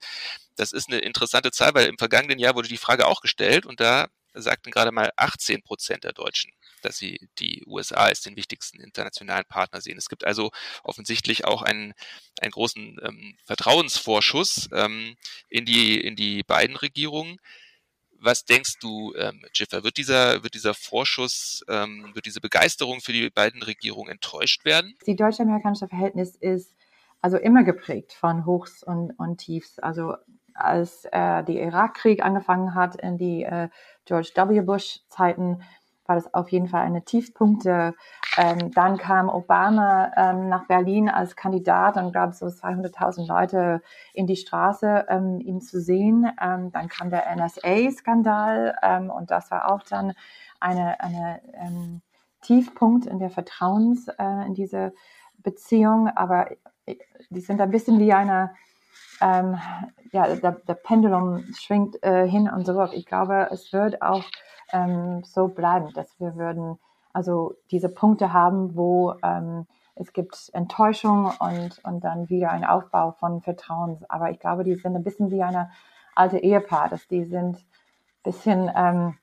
[0.56, 3.80] Das ist eine interessante Zahl, weil im vergangenen Jahr wurde die Frage auch gestellt und
[3.80, 8.80] da sagten gerade mal 18 Prozent der Deutschen, dass sie die USA als den wichtigsten
[8.80, 9.98] internationalen Partner sehen.
[9.98, 10.52] Es gibt also
[10.84, 11.94] offensichtlich auch einen,
[12.42, 15.16] einen großen ähm, Vertrauensvorschuss ähm,
[15.50, 17.38] in, die, in die beiden Regierungen.
[18.20, 23.14] Was denkst du, ähm, Jiffer, wird dieser, wird dieser Vorschuss, ähm, wird diese Begeisterung für
[23.14, 24.96] die beiden Regierungen enttäuscht werden?
[25.06, 26.76] Die deutsch-amerikanische Verhältnis ist
[27.22, 29.80] also immer geprägt von Hochs und, und Tiefs.
[29.80, 30.16] Also
[30.54, 33.70] als äh, der Irakkrieg angefangen hat in die äh,
[34.06, 34.62] George W.
[34.62, 35.62] Bush Zeiten,
[36.06, 37.96] war das auf jeden Fall eine Tiefpunkte.
[38.38, 43.82] Ähm, dann kam Obama ähm, nach Berlin als Kandidat und gab so 200.000 Leute
[44.14, 46.32] in die Straße, ähm, ihn zu sehen.
[46.42, 50.14] Ähm, dann kam der NSA-Skandal ähm, und das war auch dann
[50.60, 52.02] eine, eine ähm,
[52.42, 54.94] Tiefpunkt in der Vertrauens äh, in diese
[55.40, 56.10] Beziehung.
[56.10, 56.52] Aber
[56.86, 56.96] äh,
[57.30, 58.52] die sind ein bisschen wie eine
[59.22, 59.58] ähm,
[60.12, 62.92] ja, der, der, Pendulum schwingt äh, hin und zurück.
[62.94, 64.24] Ich glaube, es wird auch
[64.72, 66.78] ähm, so bleiben, dass wir würden
[67.14, 73.12] also diese Punkte haben, wo ähm, es gibt Enttäuschung und, und dann wieder ein Aufbau
[73.12, 74.04] von Vertrauen.
[74.10, 75.72] Aber ich glaube, die sind ein bisschen wie eine
[76.14, 79.18] alte Ehepaar, dass die sind ein bisschen ähm,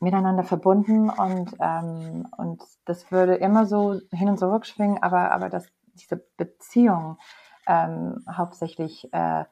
[0.00, 5.48] miteinander verbunden und, ähm, und das würde immer so hin und zurück schwingen, aber, aber
[5.48, 7.18] dass diese Beziehung
[7.66, 9.44] ähm, hauptsächlich äh,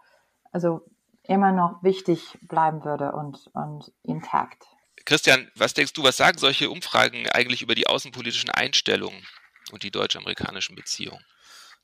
[0.53, 0.83] also
[1.25, 4.65] immer noch wichtig bleiben würde und, und intakt.
[5.05, 9.27] Christian, was denkst du, was sagen solche Umfragen eigentlich über die außenpolitischen Einstellungen
[9.73, 11.25] und die deutsch-amerikanischen Beziehungen?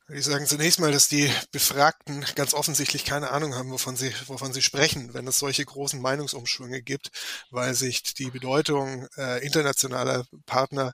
[0.09, 4.53] Ich sage zunächst mal, dass die Befragten ganz offensichtlich keine Ahnung haben, wovon sie, wovon
[4.53, 7.11] sie sprechen, wenn es solche großen Meinungsumschwünge gibt,
[7.51, 10.93] weil sich die Bedeutung äh, internationaler Partner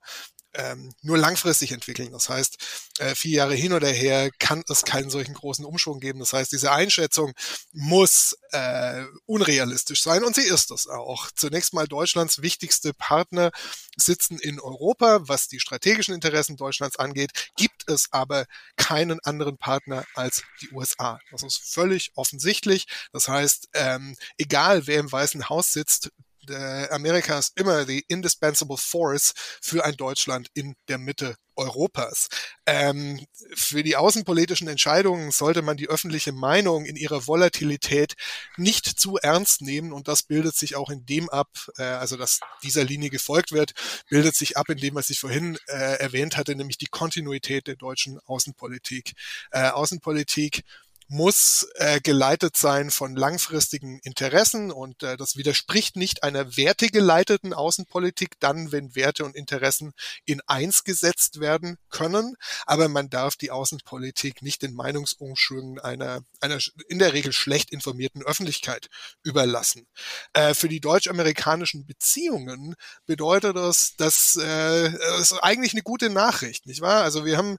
[0.55, 2.13] ähm, nur langfristig entwickeln.
[2.13, 2.57] Das heißt,
[2.99, 6.19] äh, vier Jahre hin oder her kann es keinen solchen großen Umschwung geben.
[6.19, 7.33] Das heißt, diese Einschätzung
[7.73, 11.31] muss äh, unrealistisch sein und sie ist es auch.
[11.35, 13.51] Zunächst mal Deutschlands wichtigste Partner
[13.97, 15.21] sitzen in Europa.
[15.23, 21.19] Was die strategischen Interessen Deutschlands angeht, gibt es aber keinen anderen Partner als die USA.
[21.31, 22.87] Das ist völlig offensichtlich.
[23.13, 26.11] Das heißt, ähm, egal wer im Weißen Haus sitzt,
[26.51, 32.29] Amerika ist immer die indispensable force für ein Deutschland in der Mitte Europas.
[32.67, 33.25] Ähm,
[33.55, 38.15] für die außenpolitischen Entscheidungen sollte man die öffentliche Meinung in ihrer Volatilität
[38.57, 42.41] nicht zu ernst nehmen und das bildet sich auch in dem ab, äh, also dass
[42.63, 43.73] dieser Linie gefolgt wird,
[44.09, 47.77] bildet sich ab in dem, was ich vorhin äh, erwähnt hatte, nämlich die Kontinuität der
[47.77, 49.13] deutschen Außenpolitik.
[49.51, 50.65] Äh, Außenpolitik
[51.13, 58.41] muss äh, geleitet sein von langfristigen Interessen und äh, das widerspricht nicht einer wertegeleiteten Außenpolitik,
[58.41, 59.93] dann wenn Werte und Interessen
[60.25, 66.59] in eins gesetzt werden können, aber man darf die Außenpolitik nicht den Meinungsumschwüngen einer, einer
[66.89, 68.89] in der Regel schlecht informierten Öffentlichkeit
[69.23, 69.87] überlassen.
[70.33, 76.65] Äh, für die deutsch-amerikanischen Beziehungen bedeutet das, dass äh, das ist eigentlich eine gute Nachricht,
[76.65, 77.03] nicht wahr?
[77.03, 77.59] Also wir haben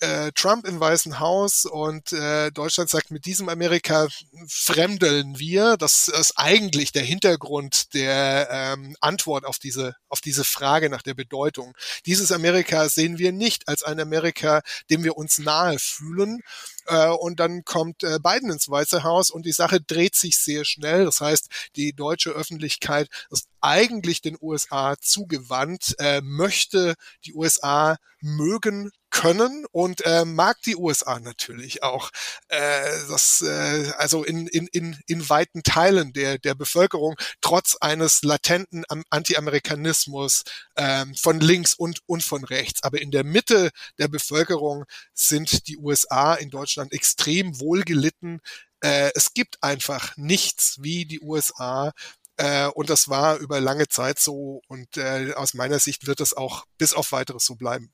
[0.00, 4.08] äh, Trump im Weißen Haus und äh, Deutschland sagt, mit diesem Amerika
[4.46, 5.76] fremdeln wir.
[5.76, 11.14] Das ist eigentlich der Hintergrund der ähm, Antwort auf diese, auf diese Frage nach der
[11.14, 11.74] Bedeutung.
[12.06, 16.40] Dieses Amerika sehen wir nicht als ein Amerika, dem wir uns nahe fühlen.
[16.86, 20.64] Äh, und dann kommt äh, Biden ins Weiße Haus und die Sache dreht sich sehr
[20.64, 21.04] schnell.
[21.04, 28.90] Das heißt, die deutsche Öffentlichkeit ist eigentlich den USA zugewandt, äh, möchte die USA mögen
[29.18, 32.10] können und äh, mag die USA natürlich auch.
[32.46, 38.22] Äh, das, äh, also in, in, in, in weiten Teilen der, der Bevölkerung, trotz eines
[38.22, 40.44] latenten Anti-Amerikanismus
[40.76, 42.84] äh, von links und, und von rechts.
[42.84, 48.38] Aber in der Mitte der Bevölkerung sind die USA in Deutschland extrem wohlgelitten.
[48.82, 51.92] Äh, es gibt einfach nichts wie die USA,
[52.36, 54.62] äh, und das war über lange Zeit so.
[54.68, 57.92] Und äh, aus meiner Sicht wird es auch bis auf weiteres so bleiben.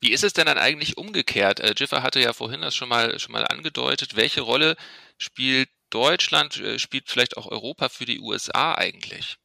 [0.00, 1.60] Wie ist es denn dann eigentlich umgekehrt?
[1.60, 4.16] Äh, Jiffer hatte ja vorhin das schon mal, schon mal angedeutet.
[4.16, 4.76] Welche Rolle
[5.18, 9.36] spielt Deutschland, äh, spielt vielleicht auch Europa für die USA eigentlich?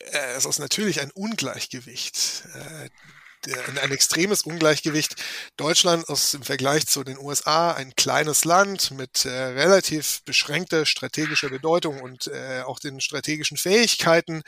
[0.00, 2.44] Äh, es ist natürlich ein Ungleichgewicht.
[3.82, 5.14] Ein extremes Ungleichgewicht.
[5.56, 11.48] Deutschland ist im Vergleich zu den USA ein kleines Land mit äh, relativ beschränkter strategischer
[11.48, 14.42] Bedeutung und äh, auch den strategischen Fähigkeiten.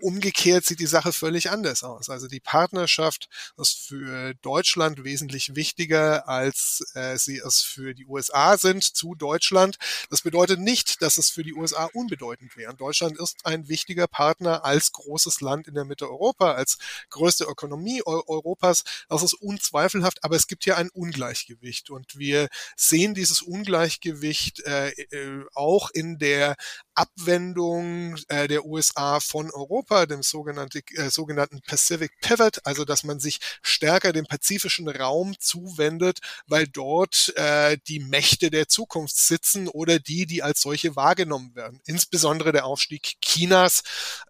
[0.00, 2.08] Umgekehrt sieht die Sache völlig anders aus.
[2.08, 8.56] Also die Partnerschaft ist für Deutschland wesentlich wichtiger, als äh, sie es für die USA
[8.56, 9.76] sind zu Deutschland.
[10.08, 12.74] Das bedeutet nicht, dass es für die USA unbedeutend wäre.
[12.74, 16.78] Deutschland ist ein wichtiger Partner als großes Land in der Mitte Europa, als
[17.10, 18.00] größte Ökonomie
[18.30, 18.84] Europas.
[19.08, 24.90] Das ist unzweifelhaft, aber es gibt hier ein Ungleichgewicht und wir sehen dieses Ungleichgewicht äh,
[24.90, 26.56] äh, auch in der
[27.00, 33.20] Abwendung äh, der USA von Europa, dem sogenannte, äh, sogenannten Pacific Pivot, also dass man
[33.20, 39.98] sich stärker dem pazifischen Raum zuwendet, weil dort äh, die Mächte der Zukunft sitzen oder
[39.98, 41.80] die, die als solche wahrgenommen werden.
[41.86, 43.82] Insbesondere der Aufstieg Chinas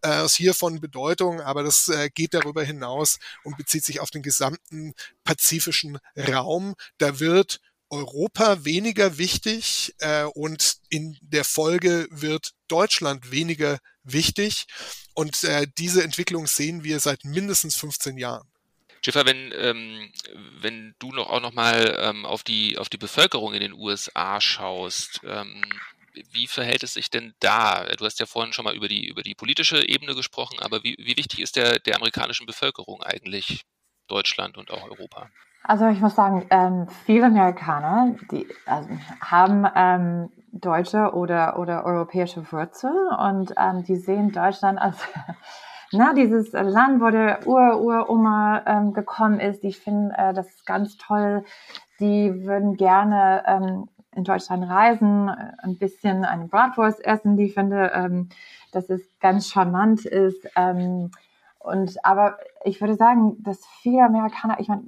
[0.04, 4.10] äh, ist hier von Bedeutung, aber das äh, geht darüber hinaus und bezieht sich auf
[4.10, 6.76] den gesamten pazifischen Raum.
[6.98, 14.66] Da wird Europa weniger wichtig äh, und in der Folge wird Deutschland weniger wichtig.
[15.14, 18.48] Und äh, diese Entwicklung sehen wir seit mindestens 15 Jahren.
[19.04, 20.12] Schiffer, wenn, ähm,
[20.60, 24.40] wenn du noch auch noch mal ähm, auf, die, auf die Bevölkerung in den USA
[24.40, 25.64] schaust, ähm,
[26.32, 27.84] wie verhält es sich denn da?
[27.96, 30.96] Du hast ja vorhin schon mal über die, über die politische Ebene gesprochen, aber wie,
[30.98, 33.62] wie wichtig ist der, der amerikanischen Bevölkerung eigentlich
[34.06, 35.30] Deutschland und auch Europa?
[35.62, 38.88] Also ich muss sagen, ähm, viele Amerikaner, die also,
[39.20, 44.96] haben ähm, deutsche oder, oder europäische Wurzeln und ähm, die sehen Deutschland als
[45.92, 49.62] na, dieses Land, wo der Ur-Uroma ähm, gekommen ist.
[49.62, 51.44] Die finden äh, das ganz toll.
[51.98, 57.36] Die würden gerne ähm, in Deutschland reisen, ein bisschen eine Bratwurst essen.
[57.36, 58.28] Die finde, ähm,
[58.72, 60.48] dass es ganz charmant ist.
[60.56, 61.10] Ähm,
[61.58, 64.84] und aber ich würde sagen, dass viele Amerikaner, ich meine,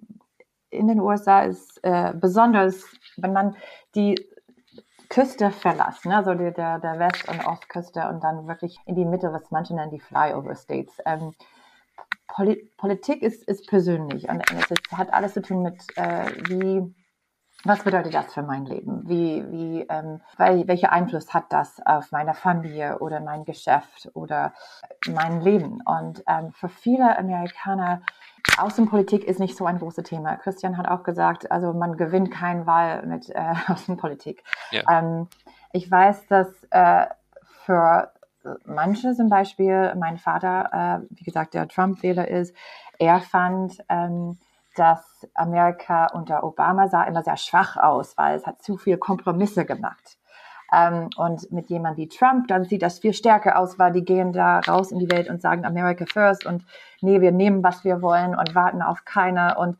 [0.72, 2.84] in den USA ist äh, besonders,
[3.16, 3.56] wenn man
[3.94, 4.14] die
[5.08, 6.16] Küste verlässt, ne?
[6.16, 9.90] also der, der West- und Ostküste und dann wirklich in die Mitte, was manche nennen
[9.90, 10.96] die Flyover States.
[11.04, 11.34] Ähm,
[12.26, 16.94] Poli Politik ist, ist persönlich und es ist, hat alles zu tun mit, äh, wie
[17.64, 19.08] was bedeutet das für mein Leben?
[19.08, 24.52] Wie, wie, ähm, weil, welcher Einfluss hat das auf meine Familie oder mein Geschäft oder
[25.08, 25.80] mein Leben?
[25.84, 28.02] Und ähm, für viele Amerikaner
[28.58, 30.36] Außenpolitik ist nicht so ein großes Thema.
[30.36, 34.42] Christian hat auch gesagt, also man gewinnt keinen Wahl mit äh, Außenpolitik.
[34.70, 34.82] Ja.
[34.90, 35.28] Ähm,
[35.72, 37.06] ich weiß, dass äh,
[37.64, 38.12] für
[38.64, 42.54] manche zum Beispiel, mein Vater, äh, wie gesagt, der Trump-Wähler ist,
[42.98, 44.38] er fand, ähm,
[44.76, 49.64] dass Amerika unter Obama sah immer sehr schwach aus, weil es hat zu viel Kompromisse
[49.64, 50.18] gemacht.
[50.72, 54.32] Ähm, und mit jemand wie Trump, dann sieht das viel stärker aus, weil die gehen
[54.32, 56.64] da raus in die Welt und sagen America first und
[57.00, 59.76] nee, wir nehmen, was wir wollen und warten auf keiner und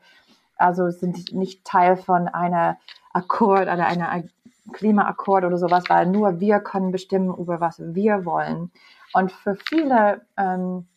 [0.57, 2.77] also sind nicht Teil von einer
[3.11, 4.23] Akkord oder einer
[4.71, 8.71] Klimaakkord oder sowas, weil nur wir können bestimmen, über was wir wollen.
[9.13, 10.87] Und für viele ähm,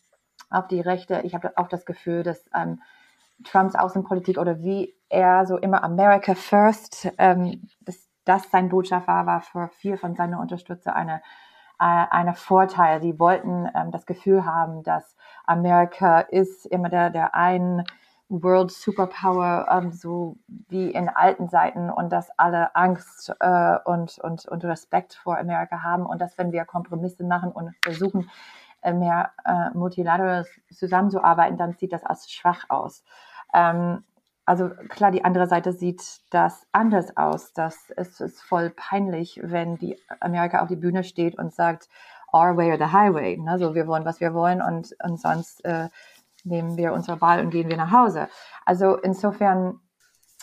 [0.50, 2.80] auf die Rechte, ich habe auch das Gefühl, dass ähm,
[3.44, 9.40] Trumps Außenpolitik oder wie er so immer America First, ähm, dass das sein Botschaft war,
[9.40, 11.22] für viel von seinen Unterstützer eine,
[11.80, 13.00] äh, eine Vorteil.
[13.00, 17.84] Die wollten ähm, das Gefühl haben, dass Amerika ist immer der, der ein
[18.28, 24.46] World Superpower, ähm, so wie in alten Zeiten und dass alle Angst äh, und, und,
[24.46, 28.28] und Respekt vor Amerika haben und dass wenn wir Kompromisse machen und versuchen,
[28.82, 33.04] äh, mehr äh, multilateral zusammenzuarbeiten, dann sieht das als schwach aus.
[33.54, 34.02] Ähm,
[34.46, 37.52] also klar, die andere Seite sieht das anders aus.
[37.52, 41.88] Das ist, ist voll peinlich, wenn die Amerika auf die Bühne steht und sagt,
[42.32, 43.36] our way or the highway.
[43.36, 43.58] Ne?
[43.58, 45.88] So, wir wollen, was wir wollen und, und sonst äh,
[46.44, 48.28] nehmen wir unsere Wahl und gehen wir nach Hause.
[48.64, 49.80] Also insofern,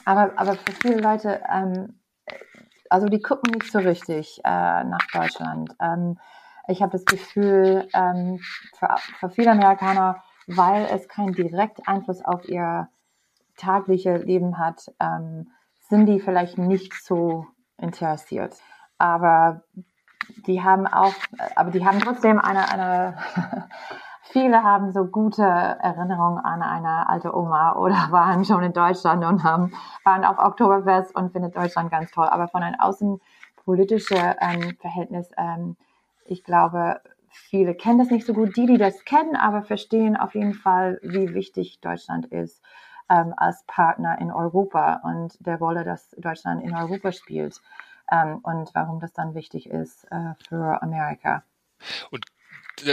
[0.06, 2.00] aber, aber für viele Leute, ähm,
[2.90, 5.74] also die gucken nicht so richtig äh, nach Deutschland.
[5.80, 6.20] Ähm,
[6.68, 8.40] ich habe das Gefühl, ähm,
[8.78, 12.90] für, für viele Amerikaner, weil es keinen direkten Einfluss auf ihr
[13.58, 15.48] tagliche Leben hat, ähm,
[15.90, 17.46] sind die vielleicht nicht so
[17.78, 18.56] interessiert.
[18.98, 19.62] Aber
[20.46, 21.14] die haben auch,
[21.56, 23.18] aber die haben trotzdem eine, eine
[24.24, 29.44] viele haben so gute Erinnerungen an eine alte Oma oder waren schon in Deutschland und
[29.44, 32.28] haben, waren auf Oktoberfest und findet Deutschland ganz toll.
[32.28, 35.76] Aber von einem außenpolitischen ähm, Verhältnis, ähm,
[36.26, 38.56] ich glaube, viele kennen das nicht so gut.
[38.56, 42.62] Die, die das kennen, aber verstehen auf jeden Fall, wie wichtig Deutschland ist
[43.14, 47.62] ähm, als Partner in Europa und der Rolle, dass Deutschland in Europa spielt
[48.12, 51.44] ähm, und warum das dann wichtig ist äh, für Amerika.
[52.10, 52.26] Und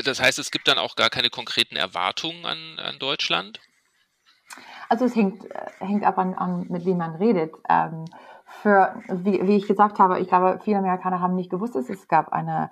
[0.05, 3.61] das heißt, es gibt dann auch gar keine konkreten Erwartungen an, an Deutschland?
[4.89, 5.45] Also es hängt,
[5.79, 7.55] hängt ab an, an mit wem man redet.
[7.69, 8.05] Ähm,
[8.63, 12.09] für, wie, wie ich gesagt habe, ich glaube, viele Amerikaner haben nicht gewusst, dass es
[12.09, 12.71] gab eine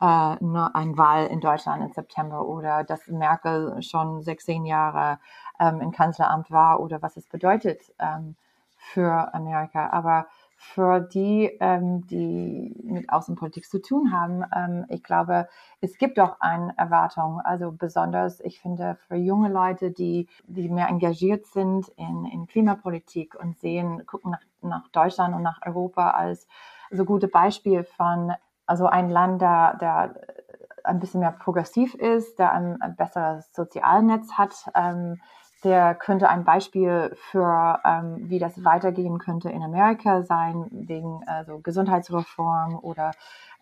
[0.00, 5.18] äh, eine Wahl in Deutschland im September oder dass Merkel schon 16 Jahre
[5.60, 8.34] ähm, im Kanzleramt war oder was es bedeutet ähm,
[8.76, 9.90] für Amerika.
[9.90, 15.48] Aber für die, ähm, die mit Außenpolitik zu tun haben, ähm, ich glaube,
[15.80, 17.40] es gibt auch eine Erwartung.
[17.40, 23.36] Also besonders, ich finde, für junge Leute, die, die mehr engagiert sind in, in Klimapolitik
[23.40, 26.46] und sehen, gucken nach, nach Deutschland und nach Europa als
[26.90, 28.34] so gute Beispiel von
[28.66, 30.14] also ein Land, der, der
[30.84, 35.20] ein bisschen mehr progressiv ist, der ein, ein besseres Sozialnetz hat, ähm,
[35.64, 41.58] der könnte ein Beispiel für, ähm, wie das weitergehen könnte in Amerika sein, wegen also
[41.58, 43.12] Gesundheitsreform oder,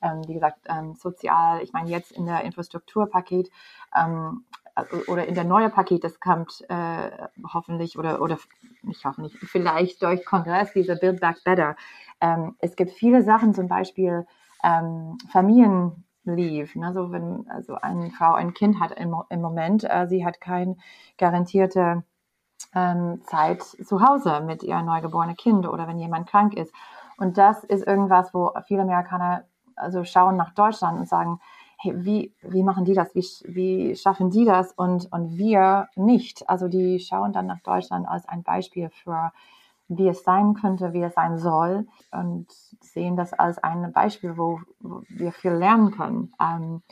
[0.02, 1.60] ähm, wie gesagt, ähm, sozial.
[1.62, 3.50] Ich meine, jetzt in der Infrastrukturpaket
[3.96, 4.44] ähm,
[5.08, 7.10] oder in der neue Paket, das kommt äh,
[7.52, 8.38] hoffentlich oder, oder
[8.82, 11.74] nicht hoffentlich, vielleicht durch Kongress, dieser Build Back Better.
[12.20, 14.26] Ähm, es gibt viele Sachen, zum Beispiel
[14.62, 16.70] ähm, Familien Leave.
[16.82, 20.76] Also wenn also eine Frau ein Kind hat im, im Moment, äh, sie hat keine
[21.16, 22.04] garantierte
[22.74, 26.72] ähm, Zeit zu Hause mit ihrem neugeborenen Kind oder wenn jemand krank ist.
[27.18, 29.44] Und das ist irgendwas, wo viele Amerikaner
[29.76, 31.40] also schauen nach Deutschland und sagen,
[31.78, 33.14] hey, wie, wie machen die das?
[33.14, 34.72] Wie, wie schaffen die das?
[34.72, 36.48] Und, und wir nicht.
[36.48, 39.32] Also die schauen dann nach Deutschland als ein Beispiel für
[39.88, 42.46] wie es sein könnte, wie es sein soll und
[42.80, 46.32] sehen das als ein Beispiel, wo, wo wir viel lernen können.
[46.40, 46.82] Ähm,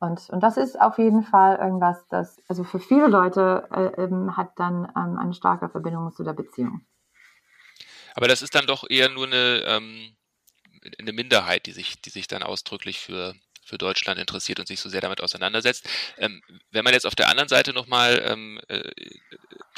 [0.00, 4.36] und, und das ist auf jeden Fall irgendwas, das also für viele Leute äh, ähm,
[4.36, 6.80] hat dann ähm, eine starke Verbindung zu der Beziehung.
[8.14, 10.16] Aber das ist dann doch eher nur eine, ähm,
[10.98, 13.34] eine Minderheit, die sich, die sich dann ausdrücklich für
[13.68, 15.86] für Deutschland interessiert und sich so sehr damit auseinandersetzt.
[16.16, 18.90] Ähm, wenn man jetzt auf der anderen Seite nochmal ähm, äh,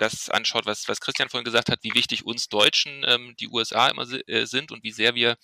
[0.01, 3.89] das anschaut, was, was Christian vorhin gesagt hat, wie wichtig uns Deutschen ähm, die USA
[3.89, 5.37] immer äh, sind und wie sehr wir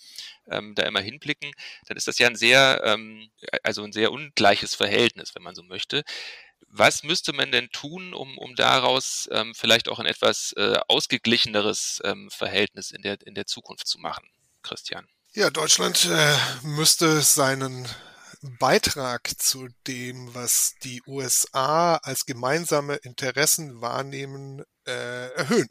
[0.49, 1.51] ähm, da immer hinblicken,
[1.87, 3.29] dann ist das ja ein sehr, ähm,
[3.63, 6.03] also ein sehr ungleiches Verhältnis, wenn man so möchte.
[6.69, 12.01] Was müsste man denn tun, um, um daraus ähm, vielleicht auch ein etwas äh, ausgeglicheneres
[12.03, 14.29] ähm, Verhältnis in der, in der Zukunft zu machen,
[14.63, 15.07] Christian?
[15.33, 17.87] Ja, Deutschland äh, müsste seinen
[18.41, 25.69] Beitrag zu dem, was die USA als gemeinsame Interessen wahrnehmen, äh, erhöhen.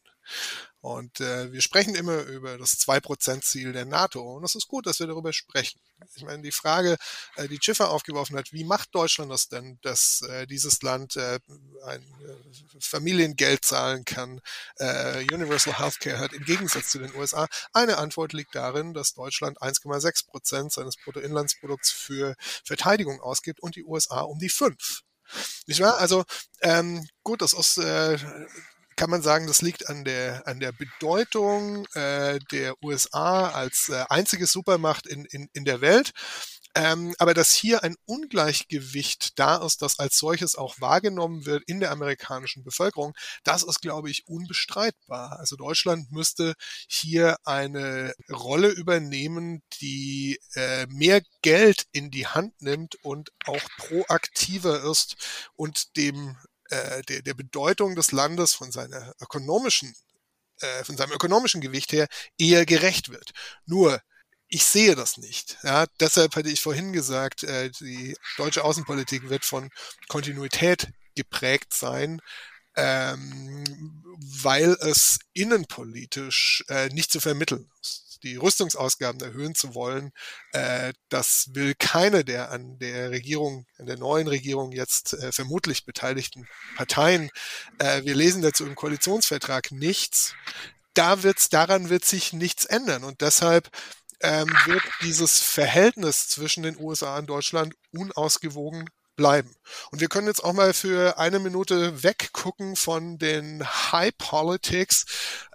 [0.87, 4.23] Und äh, wir sprechen immer über das 2%-Ziel der NATO.
[4.37, 5.81] Und es ist gut, dass wir darüber sprechen.
[6.15, 6.97] Ich meine, die Frage,
[7.35, 11.41] äh, die Schiffer aufgeworfen hat, wie macht Deutschland das denn, dass äh, dieses Land äh,
[11.87, 14.41] ein äh, Familiengeld zahlen kann,
[14.77, 17.49] äh, Universal Healthcare hat, im Gegensatz zu den USA?
[17.73, 23.83] Eine Antwort liegt darin, dass Deutschland 1,6 Prozent seines Bruttoinlandsprodukts für Verteidigung ausgibt und die
[23.83, 25.03] USA um die 5.
[25.67, 25.99] Nicht wahr?
[25.99, 26.25] Also
[26.61, 28.19] ähm, gut, das ist äh,
[28.97, 34.05] kann man sagen, das liegt an der, an der Bedeutung äh, der USA als äh,
[34.09, 36.13] einzige Supermacht in, in, in der Welt.
[36.77, 41.81] Ähm, aber dass hier ein Ungleichgewicht da ist, das als solches auch wahrgenommen wird in
[41.81, 45.39] der amerikanischen Bevölkerung, das ist, glaube ich, unbestreitbar.
[45.39, 46.53] Also Deutschland müsste
[46.87, 54.91] hier eine Rolle übernehmen, die äh, mehr Geld in die Hand nimmt und auch proaktiver
[54.91, 55.17] ist
[55.57, 56.37] und dem
[56.71, 59.95] äh, der, der Bedeutung des Landes von seiner ökonomischen,
[60.61, 63.33] äh, von seinem ökonomischen Gewicht her eher gerecht wird.
[63.67, 64.01] Nur
[64.49, 65.59] ich sehe das nicht.
[65.63, 69.71] Ja, deshalb hatte ich vorhin gesagt, äh, die deutsche Außenpolitik wird von
[70.09, 72.21] Kontinuität geprägt sein,
[72.77, 73.65] ähm,
[74.43, 80.13] weil es innenpolitisch äh, nicht zu vermitteln ist die Rüstungsausgaben erhöhen zu wollen,
[80.53, 85.85] äh, das will keine der an der Regierung, an der neuen Regierung jetzt äh, vermutlich
[85.85, 87.31] beteiligten Parteien.
[87.79, 90.35] Äh, wir lesen dazu im Koalitionsvertrag nichts.
[90.95, 93.71] Da wird's, daran wird sich nichts ändern und deshalb
[94.21, 99.55] ähm, wird dieses Verhältnis zwischen den USA und Deutschland unausgewogen bleiben.
[99.91, 105.07] Und wir können jetzt auch mal für eine Minute weggucken von den High Politics,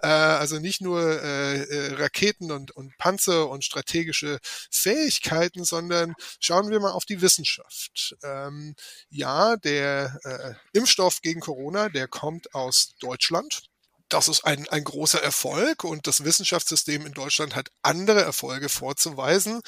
[0.02, 4.38] äh, also nicht nur äh, äh, Raketen und, und Panzer und strategische
[4.70, 8.16] Fähigkeiten, sondern schauen wir mal auf die Wissenschaft.
[8.22, 8.74] Ähm,
[9.08, 13.62] ja, der äh, Impfstoff gegen Corona, der kommt aus Deutschland.
[14.08, 19.62] Das ist ein, ein großer Erfolg und das Wissenschaftssystem in Deutschland hat andere Erfolge vorzuweisen.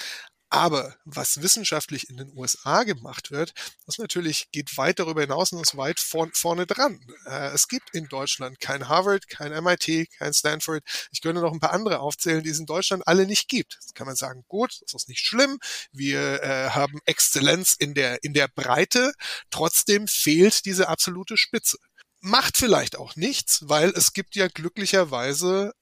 [0.50, 3.54] Aber was wissenschaftlich in den USA gemacht wird,
[3.86, 7.00] das natürlich geht weit darüber hinaus und ist weit vor, vorne dran.
[7.26, 10.84] Äh, es gibt in Deutschland kein Harvard, kein MIT, kein Stanford.
[11.10, 13.78] Ich könnte noch ein paar andere aufzählen, die es in Deutschland alle nicht gibt.
[13.82, 15.58] Das kann man sagen, gut, das ist nicht schlimm.
[15.92, 19.12] Wir äh, haben Exzellenz in der, in der Breite.
[19.50, 21.78] Trotzdem fehlt diese absolute Spitze.
[22.20, 25.72] macht vielleicht auch nichts, weil es gibt ja glücklicherweise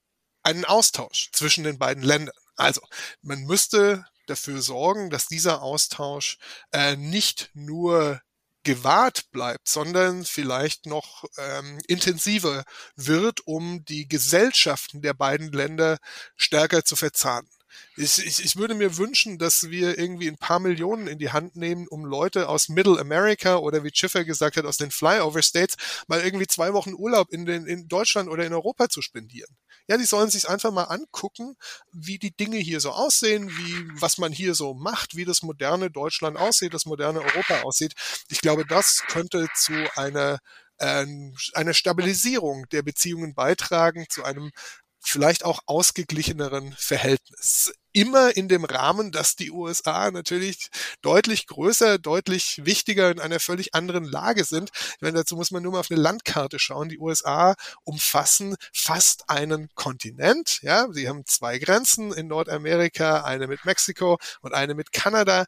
[0.42, 2.34] einen Austausch zwischen den beiden Ländern.
[2.56, 2.80] Also
[3.22, 6.38] man müsste dafür sorgen, dass dieser Austausch
[6.72, 8.20] äh, nicht nur
[8.64, 12.64] gewahrt bleibt, sondern vielleicht noch ähm, intensiver
[12.94, 15.98] wird, um die Gesellschaften der beiden Länder
[16.36, 17.48] stärker zu verzahnen.
[17.96, 21.56] Ich, ich, ich würde mir wünschen, dass wir irgendwie ein paar Millionen in die Hand
[21.56, 25.74] nehmen, um Leute aus Middle America oder wie Schiffer gesagt hat, aus den Flyover States
[26.06, 29.56] mal irgendwie zwei Wochen Urlaub in, den, in Deutschland oder in Europa zu spendieren.
[29.88, 31.56] Ja, die sollen sich einfach mal angucken,
[31.90, 35.90] wie die Dinge hier so aussehen, wie, was man hier so macht, wie das moderne
[35.90, 37.94] Deutschland aussieht, das moderne Europa aussieht.
[38.28, 40.38] Ich glaube, das könnte zu einer
[40.78, 41.06] äh,
[41.54, 44.50] einer Stabilisierung der Beziehungen beitragen, zu einem
[45.03, 47.72] vielleicht auch ausgeglicheneren Verhältnis.
[47.92, 50.68] Immer in dem Rahmen, dass die USA natürlich
[51.03, 54.70] deutlich größer, deutlich wichtiger in einer völlig anderen Lage sind.
[55.00, 56.88] Ich dazu muss man nur mal auf eine Landkarte schauen.
[56.88, 60.61] Die USA umfassen fast einen Kontinent.
[60.62, 65.44] Ja, sie haben zwei Grenzen in Nordamerika, eine mit Mexiko und eine mit Kanada.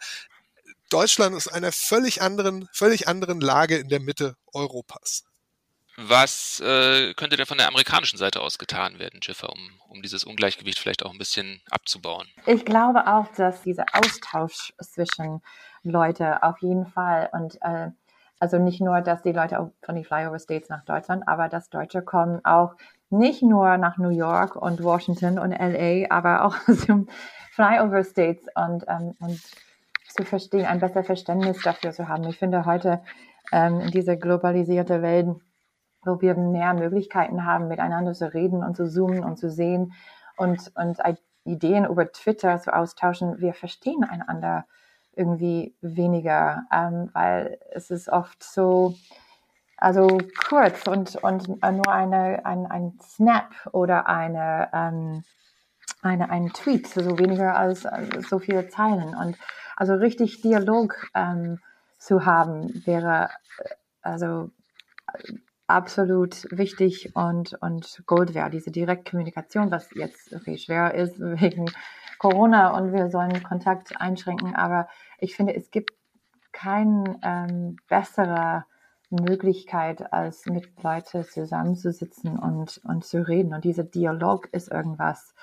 [0.91, 5.25] Deutschland ist einer völlig anderen, völlig anderen Lage in der Mitte Europas.
[5.97, 10.25] Was äh, könnte denn von der amerikanischen Seite aus getan werden, Jiffer, um, um dieses
[10.25, 12.27] Ungleichgewicht vielleicht auch ein bisschen abzubauen?
[12.47, 15.41] Ich glaube auch, dass dieser Austausch zwischen
[15.85, 17.91] Leute auf jeden Fall und äh,
[18.41, 22.03] also nicht nur, dass die Leute von den Flyover States nach Deutschland, aber dass Deutsche
[22.03, 22.75] kommen auch
[23.09, 27.09] nicht nur nach New York und Washington und LA, aber auch zum
[27.53, 29.41] Flyover States und, ähm, und
[30.09, 32.25] zu verstehen, ein besseres Verständnis dafür zu haben.
[32.25, 33.03] Ich finde heute
[33.53, 35.37] ähm, in dieser globalisierte Welt
[36.05, 39.93] wo wir mehr Möglichkeiten haben, miteinander zu reden und zu zoomen und zu sehen
[40.37, 40.99] und, und
[41.45, 43.41] Ideen über Twitter zu austauschen.
[43.41, 44.67] Wir verstehen einander
[45.17, 48.95] irgendwie weniger, ähm, weil es ist oft so,
[49.77, 55.25] also kurz und, und nur eine, ein, ein Snap oder eine, ähm,
[56.03, 59.15] eine, ein Tweet, so weniger als, als so viele Zeilen.
[59.15, 59.37] Und
[59.77, 61.61] also richtig Dialog ähm,
[61.99, 64.51] zu haben wäre äh, also
[65.67, 71.71] absolut wichtig und, und Gold wert, diese Direktkommunikation, was jetzt okay, schwer ist wegen
[72.19, 74.89] Corona und wir sollen Kontakt einschränken, aber
[75.19, 75.91] ich finde, es gibt
[76.53, 78.65] keine ähm, bessere
[79.11, 83.55] Möglichkeit, als mit Leuten zusammenzusitzen und, und zu reden.
[83.55, 85.35] Und dieser Dialog ist irgendwas,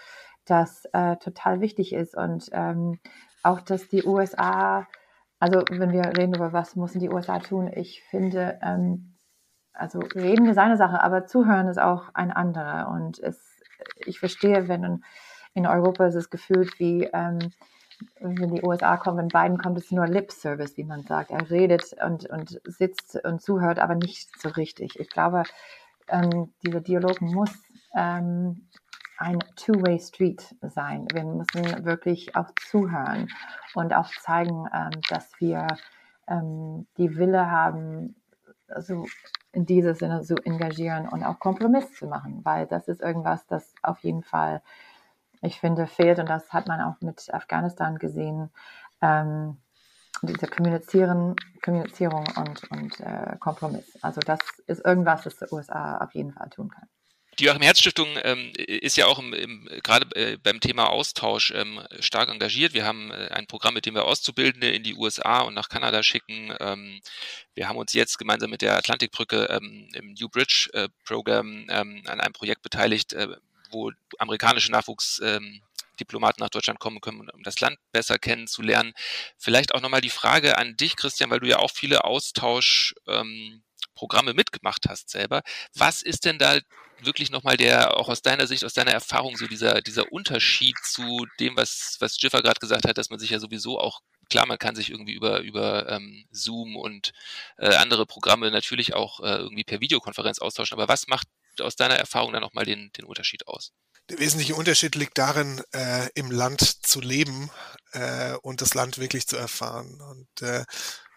[0.45, 2.15] das äh, total wichtig ist.
[2.15, 2.99] Und ähm,
[3.43, 4.87] auch, dass die USA,
[5.39, 9.10] also wenn wir reden über was müssen die USA tun, ich finde, ähm,
[9.73, 12.89] also reden ist eine Sache, aber zuhören ist auch ein anderer.
[12.89, 13.61] Und es,
[14.05, 15.03] ich verstehe, wenn
[15.53, 17.39] in Europa ist es gefühlt wie, ähm,
[18.19, 21.31] wenn die USA kommen, wenn Biden kommt, ist es nur Lip Service, wie man sagt.
[21.31, 24.99] Er redet und, und sitzt und zuhört, aber nicht so richtig.
[24.99, 25.43] Ich glaube,
[26.07, 27.51] ähm, dieser Dialog muss
[27.95, 28.67] ähm,
[29.17, 31.07] ein Two-Way Street sein.
[31.13, 33.27] Wir müssen wirklich auch zuhören
[33.75, 35.67] und auch zeigen, ähm, dass wir
[36.27, 38.15] ähm, die Wille haben,
[38.71, 39.05] also
[39.51, 43.73] in diesem Sinne zu engagieren und auch Kompromiss zu machen, weil das ist irgendwas, das
[43.81, 44.61] auf jeden Fall,
[45.41, 48.49] ich finde, fehlt und das hat man auch mit Afghanistan gesehen.
[49.01, 49.57] Ähm,
[50.23, 53.97] diese Kommunizieren, Kommunizierung und, und äh, Kompromiss.
[54.03, 56.87] Also das ist irgendwas, das die USA auf jeden Fall tun kann.
[57.39, 61.51] Die Joachim Herz Stiftung ähm, ist ja auch im, im, gerade äh, beim Thema Austausch
[61.55, 62.73] ähm, stark engagiert.
[62.73, 66.03] Wir haben äh, ein Programm, mit dem wir Auszubildende in die USA und nach Kanada
[66.03, 66.53] schicken.
[66.59, 66.99] Ähm,
[67.55, 72.03] wir haben uns jetzt gemeinsam mit der Atlantikbrücke ähm, im New Bridge äh, Program ähm,
[72.05, 73.29] an einem Projekt beteiligt, äh,
[73.69, 78.91] wo amerikanische Nachwuchsdiplomaten nach Deutschland kommen können, um das Land besser kennenzulernen.
[79.37, 83.63] Vielleicht auch nochmal die Frage an dich, Christian, weil du ja auch viele Austausch ähm,
[83.95, 85.43] Programme mitgemacht hast selber.
[85.75, 86.59] Was ist denn da
[87.05, 91.25] wirklich nochmal der, auch aus deiner Sicht, aus deiner Erfahrung, so dieser, dieser Unterschied zu
[91.39, 94.57] dem, was, was Jiffer gerade gesagt hat, dass man sich ja sowieso auch, klar, man
[94.57, 97.11] kann sich irgendwie über, über ähm, Zoom und
[97.57, 101.27] äh, andere Programme natürlich auch äh, irgendwie per Videokonferenz austauschen, aber was macht
[101.59, 103.71] aus deiner Erfahrung dann nochmal den, den Unterschied aus?
[104.09, 107.49] Der wesentliche Unterschied liegt darin, äh, im Land zu leben
[107.93, 110.01] äh, und das Land wirklich zu erfahren.
[110.01, 110.65] Und äh,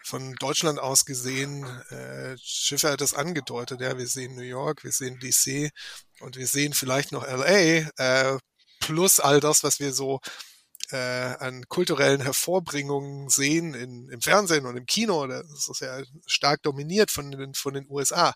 [0.05, 4.91] von Deutschland aus gesehen, äh, Schiffer hat das angedeutet, ja, wir sehen New York, wir
[4.91, 5.71] sehen DC
[6.19, 8.37] und wir sehen vielleicht noch LA, äh,
[8.79, 10.19] plus all das, was wir so
[10.91, 16.61] äh, an kulturellen Hervorbringungen sehen in, im Fernsehen und im Kino, das ist ja stark
[16.61, 18.35] dominiert von den, von den USA.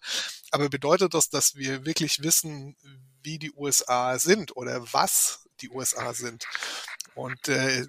[0.49, 2.76] Aber bedeutet das, dass wir wirklich wissen,
[3.22, 6.45] wie die USA sind oder was die USA sind?
[7.13, 7.86] Und äh,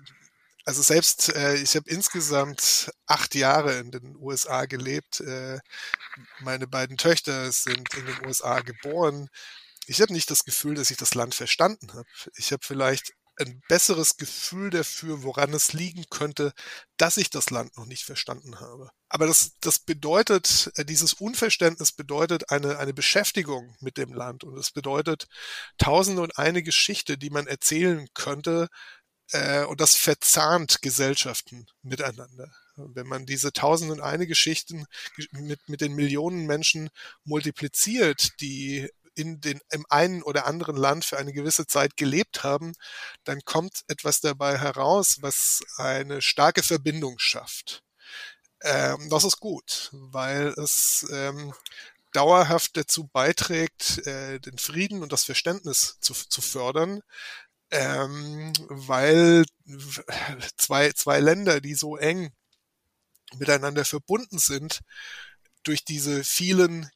[0.64, 5.20] also selbst, äh, ich habe insgesamt acht Jahre in den USA gelebt.
[5.20, 5.58] Äh,
[6.40, 9.28] meine beiden Töchter sind in den USA geboren.
[9.86, 12.06] Ich habe nicht das Gefühl, dass ich das Land verstanden habe.
[12.36, 16.52] Ich habe vielleicht ein besseres Gefühl dafür, woran es liegen könnte,
[16.98, 18.90] dass ich das Land noch nicht verstanden habe.
[19.08, 24.58] Aber das, das bedeutet, äh, dieses Unverständnis bedeutet eine, eine Beschäftigung mit dem Land und
[24.58, 25.26] es bedeutet
[25.78, 28.68] tausende und eine Geschichte, die man erzählen könnte,
[29.32, 32.52] äh, und das verzahnt Gesellschaften miteinander.
[32.76, 34.86] Wenn man diese tausend und eine Geschichten
[35.32, 36.90] mit, mit den Millionen Menschen
[37.24, 42.72] multipliziert, die in den, im einen oder anderen Land für eine gewisse Zeit gelebt haben,
[43.24, 47.82] dann kommt etwas dabei heraus, was eine starke Verbindung schafft.
[48.62, 51.52] Ähm, das ist gut, weil es ähm,
[52.12, 57.02] dauerhaft dazu beiträgt, äh, den Frieden und das Verständnis zu, zu fördern,
[57.70, 59.44] ähm, weil
[60.56, 62.32] zwei, zwei Länder, die so eng
[63.36, 64.80] miteinander verbunden sind,
[65.62, 66.90] durch diese vielen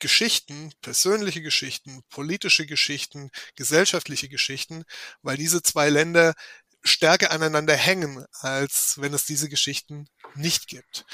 [0.00, 4.84] Geschichten, persönliche Geschichten, politische Geschichten, gesellschaftliche Geschichten,
[5.22, 6.34] weil diese zwei Länder
[6.82, 11.04] stärker aneinander hängen, als wenn es diese Geschichten nicht gibt.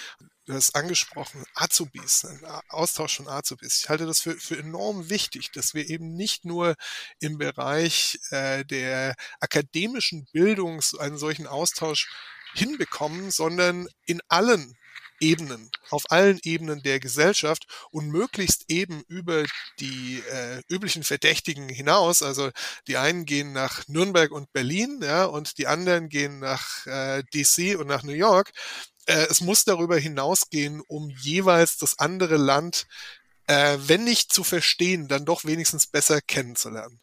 [0.46, 3.80] Du hast angesprochen, Azubis, ein Austausch von Azubis.
[3.82, 6.76] Ich halte das für, für enorm wichtig, dass wir eben nicht nur
[7.18, 12.10] im Bereich äh, der akademischen Bildung einen solchen Austausch
[12.54, 14.76] hinbekommen, sondern in allen
[15.20, 19.44] Ebenen, auf allen Ebenen der Gesellschaft und möglichst eben über
[19.80, 22.22] die äh, üblichen Verdächtigen hinaus.
[22.22, 22.50] Also
[22.86, 27.78] die einen gehen nach Nürnberg und Berlin, ja, und die anderen gehen nach äh, DC
[27.78, 28.52] und nach New York.
[29.06, 32.86] Äh, es muss darüber hinausgehen, um jeweils das andere Land,
[33.46, 37.00] äh, wenn nicht zu verstehen, dann doch wenigstens besser kennenzulernen.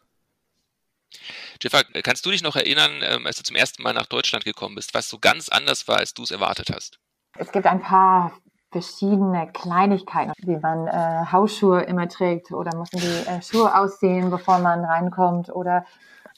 [1.62, 4.74] Jeffer, kannst du dich noch erinnern, ähm, als du zum ersten Mal nach Deutschland gekommen
[4.74, 6.98] bist, was so ganz anders war, als du es erwartet hast?
[7.38, 8.32] Es gibt ein paar
[8.72, 14.58] verschiedene Kleinigkeiten, wie man äh, Hausschuhe immer trägt oder müssen die äh, Schuhe aussehen, bevor
[14.58, 15.84] man reinkommt oder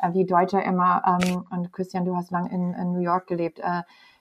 [0.00, 3.60] äh, wie Deutscher immer, ähm, und Christian, du hast lang in, in New York gelebt,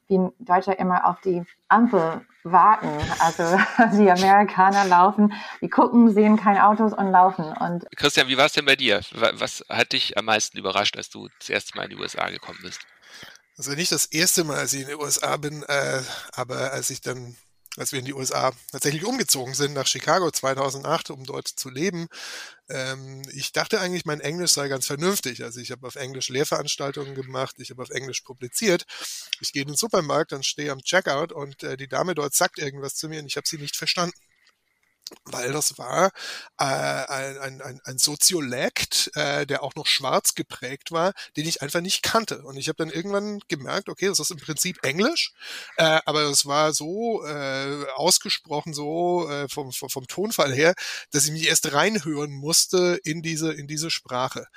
[0.08, 2.89] wie Deutscher immer auf die Ampel warten.
[3.20, 3.43] Also
[3.97, 7.45] die Amerikaner laufen, die gucken, sehen keine Autos und laufen.
[7.45, 9.01] Und Christian, wie war es denn bei dir?
[9.14, 12.60] Was hat dich am meisten überrascht, als du das erste Mal in die USA gekommen
[12.62, 12.82] bist?
[13.58, 16.01] Also nicht das erste Mal, als ich in den USA bin, äh,
[16.34, 17.36] aber als ich dann,
[17.78, 22.07] als wir in die USA tatsächlich umgezogen sind nach Chicago 2008, um dort zu leben,
[22.69, 25.43] ähm, ich dachte eigentlich, mein Englisch sei ganz vernünftig.
[25.43, 28.86] Also ich habe auf Englisch Lehrveranstaltungen gemacht, ich habe auf Englisch publiziert.
[29.39, 32.59] Ich gehe in den Supermarkt, dann stehe am Checkout und äh, die Dame dort sagt
[32.59, 34.13] irgendwas zu mir und ich habe sie nicht verstanden
[35.26, 36.12] weil das war
[36.58, 41.82] äh, ein, ein, ein Soziolekt, äh, der auch noch schwarz geprägt war, den ich einfach
[41.82, 42.41] nicht kannte.
[42.43, 45.34] Und ich habe dann irgendwann gemerkt, okay, das ist im Prinzip Englisch,
[45.78, 50.74] äh, aber es war so äh, ausgesprochen, so äh, vom, vom, vom Tonfall her,
[51.12, 54.47] dass ich mich erst reinhören musste in diese, in diese Sprache.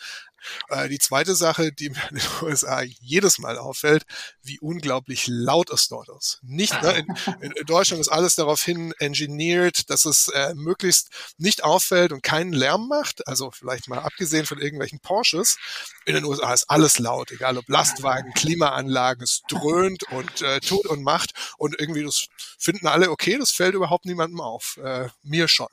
[0.68, 4.04] Äh, die zweite Sache, die mir in den USA jedes Mal auffällt,
[4.42, 6.38] wie unglaublich laut es dort ist.
[6.42, 7.06] Nicht, ne,
[7.40, 12.22] in, in Deutschland ist alles darauf hin engineert, dass es äh, möglichst nicht auffällt und
[12.22, 13.26] keinen Lärm macht.
[13.26, 15.58] Also vielleicht mal abgesehen von irgendwelchen Porsches.
[16.04, 20.86] In den USA ist alles laut, egal ob Lastwagen, Klimaanlagen, es dröhnt und äh, tut
[20.86, 21.32] und macht.
[21.58, 22.26] Und irgendwie das
[22.58, 24.78] finden alle okay, das fällt überhaupt niemandem auf.
[24.82, 25.68] Äh, mir schon.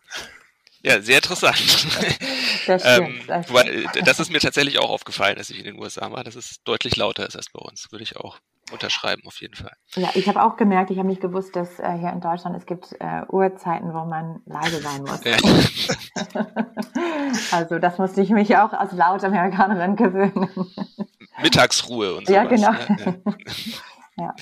[0.85, 1.55] Ja, sehr interessant.
[2.67, 5.79] Das, stimmt, ähm, das, weil, das ist mir tatsächlich auch aufgefallen, dass ich in den
[5.79, 7.89] USA war, dass es deutlich lauter ist als bei uns.
[7.91, 8.39] Würde ich auch
[8.71, 9.71] unterschreiben, auf jeden Fall.
[9.95, 12.65] Ja, ich habe auch gemerkt, ich habe nicht gewusst, dass äh, hier in Deutschland es
[12.65, 15.23] gibt äh, Uhrzeiten, wo man leise sein muss.
[15.23, 15.37] Ja.
[17.51, 20.49] also das musste ich mich auch als laute Amerikanerin gewöhnen.
[21.41, 22.33] Mittagsruhe und so.
[22.33, 22.71] Ja, genau.
[22.71, 23.21] Ne?
[24.17, 24.35] ja.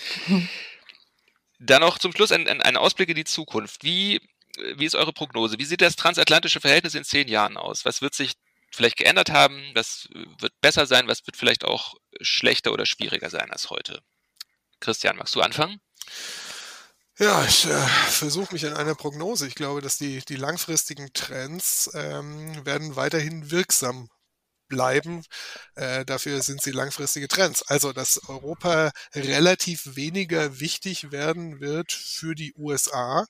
[1.60, 3.84] Dann noch zum Schluss ein, ein, ein Ausblick in die Zukunft.
[3.84, 4.20] Wie
[4.76, 5.58] wie ist eure Prognose?
[5.60, 7.86] Wie sieht das transatlantische Verhältnis in zehn Jahren aus?
[7.86, 8.34] Was wird sich
[8.72, 9.72] vielleicht geändert haben?
[9.74, 10.08] Was
[10.40, 11.08] wird besser sein?
[11.08, 14.02] Was wird vielleicht auch schlechter oder schwieriger sein als heute?
[14.80, 15.80] Christian, magst du anfangen?
[17.20, 19.46] Ja, ich äh, versuche mich in einer Prognose.
[19.46, 24.10] Ich glaube, dass die, die langfristigen Trends ähm, werden weiterhin wirksam
[24.72, 25.24] bleiben.
[25.76, 27.62] Äh, dafür sind sie langfristige Trends.
[27.62, 33.28] Also, dass Europa relativ weniger wichtig werden wird für die USA,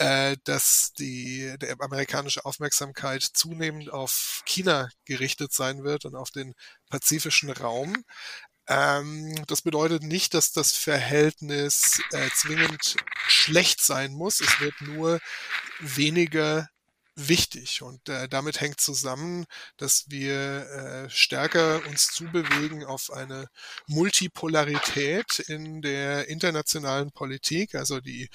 [0.00, 6.54] äh, dass die der amerikanische Aufmerksamkeit zunehmend auf China gerichtet sein wird und auf den
[6.88, 8.04] pazifischen Raum.
[8.66, 12.96] Ähm, das bedeutet nicht, dass das Verhältnis äh, zwingend
[13.28, 14.40] schlecht sein muss.
[14.40, 15.20] Es wird nur
[15.80, 16.68] weniger
[17.14, 17.82] wichtig.
[17.82, 19.46] Und äh, damit hängt zusammen,
[19.76, 23.48] dass wir äh, stärker uns zubewegen auf eine
[23.86, 27.74] Multipolarität in der internationalen Politik.
[27.74, 28.28] Also die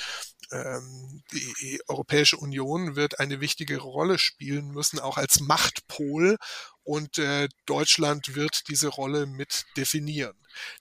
[0.51, 6.37] ähm, die Europäische Union wird eine wichtige Rolle spielen müssen, auch als Machtpol.
[6.85, 10.37] Und äh, Deutschland wird diese Rolle mit definieren.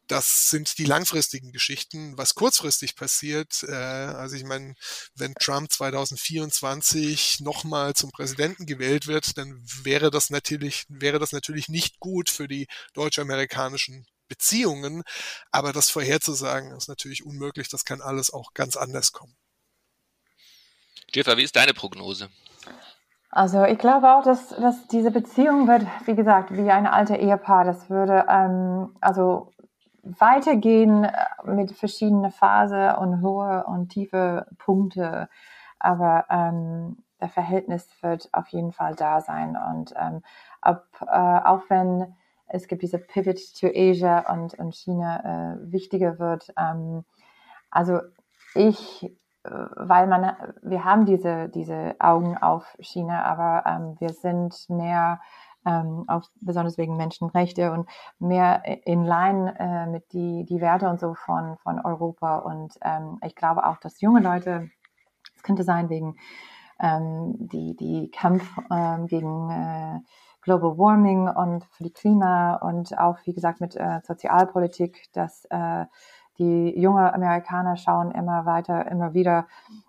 [0.06, 2.16] Das sind die langfristigen Geschichten.
[2.18, 4.74] Was kurzfristig passiert, äh, also ich meine,
[5.14, 11.68] wenn Trump 2024 nochmal zum Präsidenten gewählt wird, dann wäre das natürlich, wäre das natürlich
[11.68, 15.02] nicht gut für die deutsch-amerikanischen Beziehungen.
[15.50, 17.68] Aber das vorherzusagen ist natürlich unmöglich.
[17.68, 19.36] Das kann alles auch ganz anders kommen.
[21.14, 22.28] Jeffer, wie ist deine Prognose?
[23.34, 27.64] Also ich glaube auch, dass, dass diese Beziehung wird, wie gesagt, wie ein alter Ehepaar.
[27.64, 29.50] Das würde ähm, also
[30.04, 31.10] weitergehen äh,
[31.44, 35.28] mit verschiedenen Phasen und hohe und tiefe Punkte.
[35.80, 39.56] Aber ähm, der Verhältnis wird auf jeden Fall da sein.
[39.56, 40.22] Und ähm,
[40.62, 42.14] ob, äh, auch wenn
[42.46, 47.04] es gibt diese Pivot to Asia und, und China äh, wichtiger wird, ähm,
[47.68, 47.98] also
[48.54, 49.12] ich
[49.44, 55.20] weil man, wir haben diese, diese Augen auf China, aber ähm, wir sind mehr,
[55.66, 57.88] ähm, auch besonders wegen Menschenrechte und
[58.18, 62.38] mehr in line äh, mit die, die Werte und so von, von Europa.
[62.38, 64.70] Und ähm, ich glaube auch, dass junge Leute,
[65.36, 66.16] es könnte sein wegen
[66.80, 70.00] ähm, die, die Kampf ähm, gegen äh,
[70.42, 75.86] Global Warming und für die Klima und auch, wie gesagt, mit äh, Sozialpolitik, dass äh,
[76.38, 79.46] die junge Amerikaner schauen immer weiter, immer wieder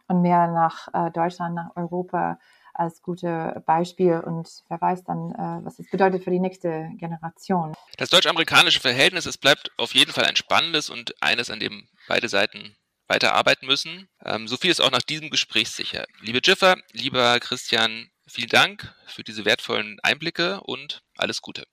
[0.07, 2.39] und mehr nach äh, Deutschland, nach Europa
[2.73, 7.73] als gute Beispiel und wer weiß dann, äh, was es bedeutet für die nächste Generation.
[7.97, 12.27] Das deutsch-amerikanische Verhältnis, es bleibt auf jeden Fall ein spannendes und eines, an dem beide
[12.27, 12.75] Seiten
[13.07, 14.09] weiterarbeiten müssen.
[14.23, 16.05] Ähm, so viel ist auch nach diesem Gespräch sicher.
[16.21, 21.65] Liebe Jiffer, lieber Christian, vielen Dank für diese wertvollen Einblicke und alles Gute.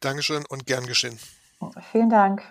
[0.00, 1.18] Dankeschön und gern geschehen.
[1.92, 2.42] Vielen Dank.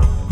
[0.00, 0.27] Bye.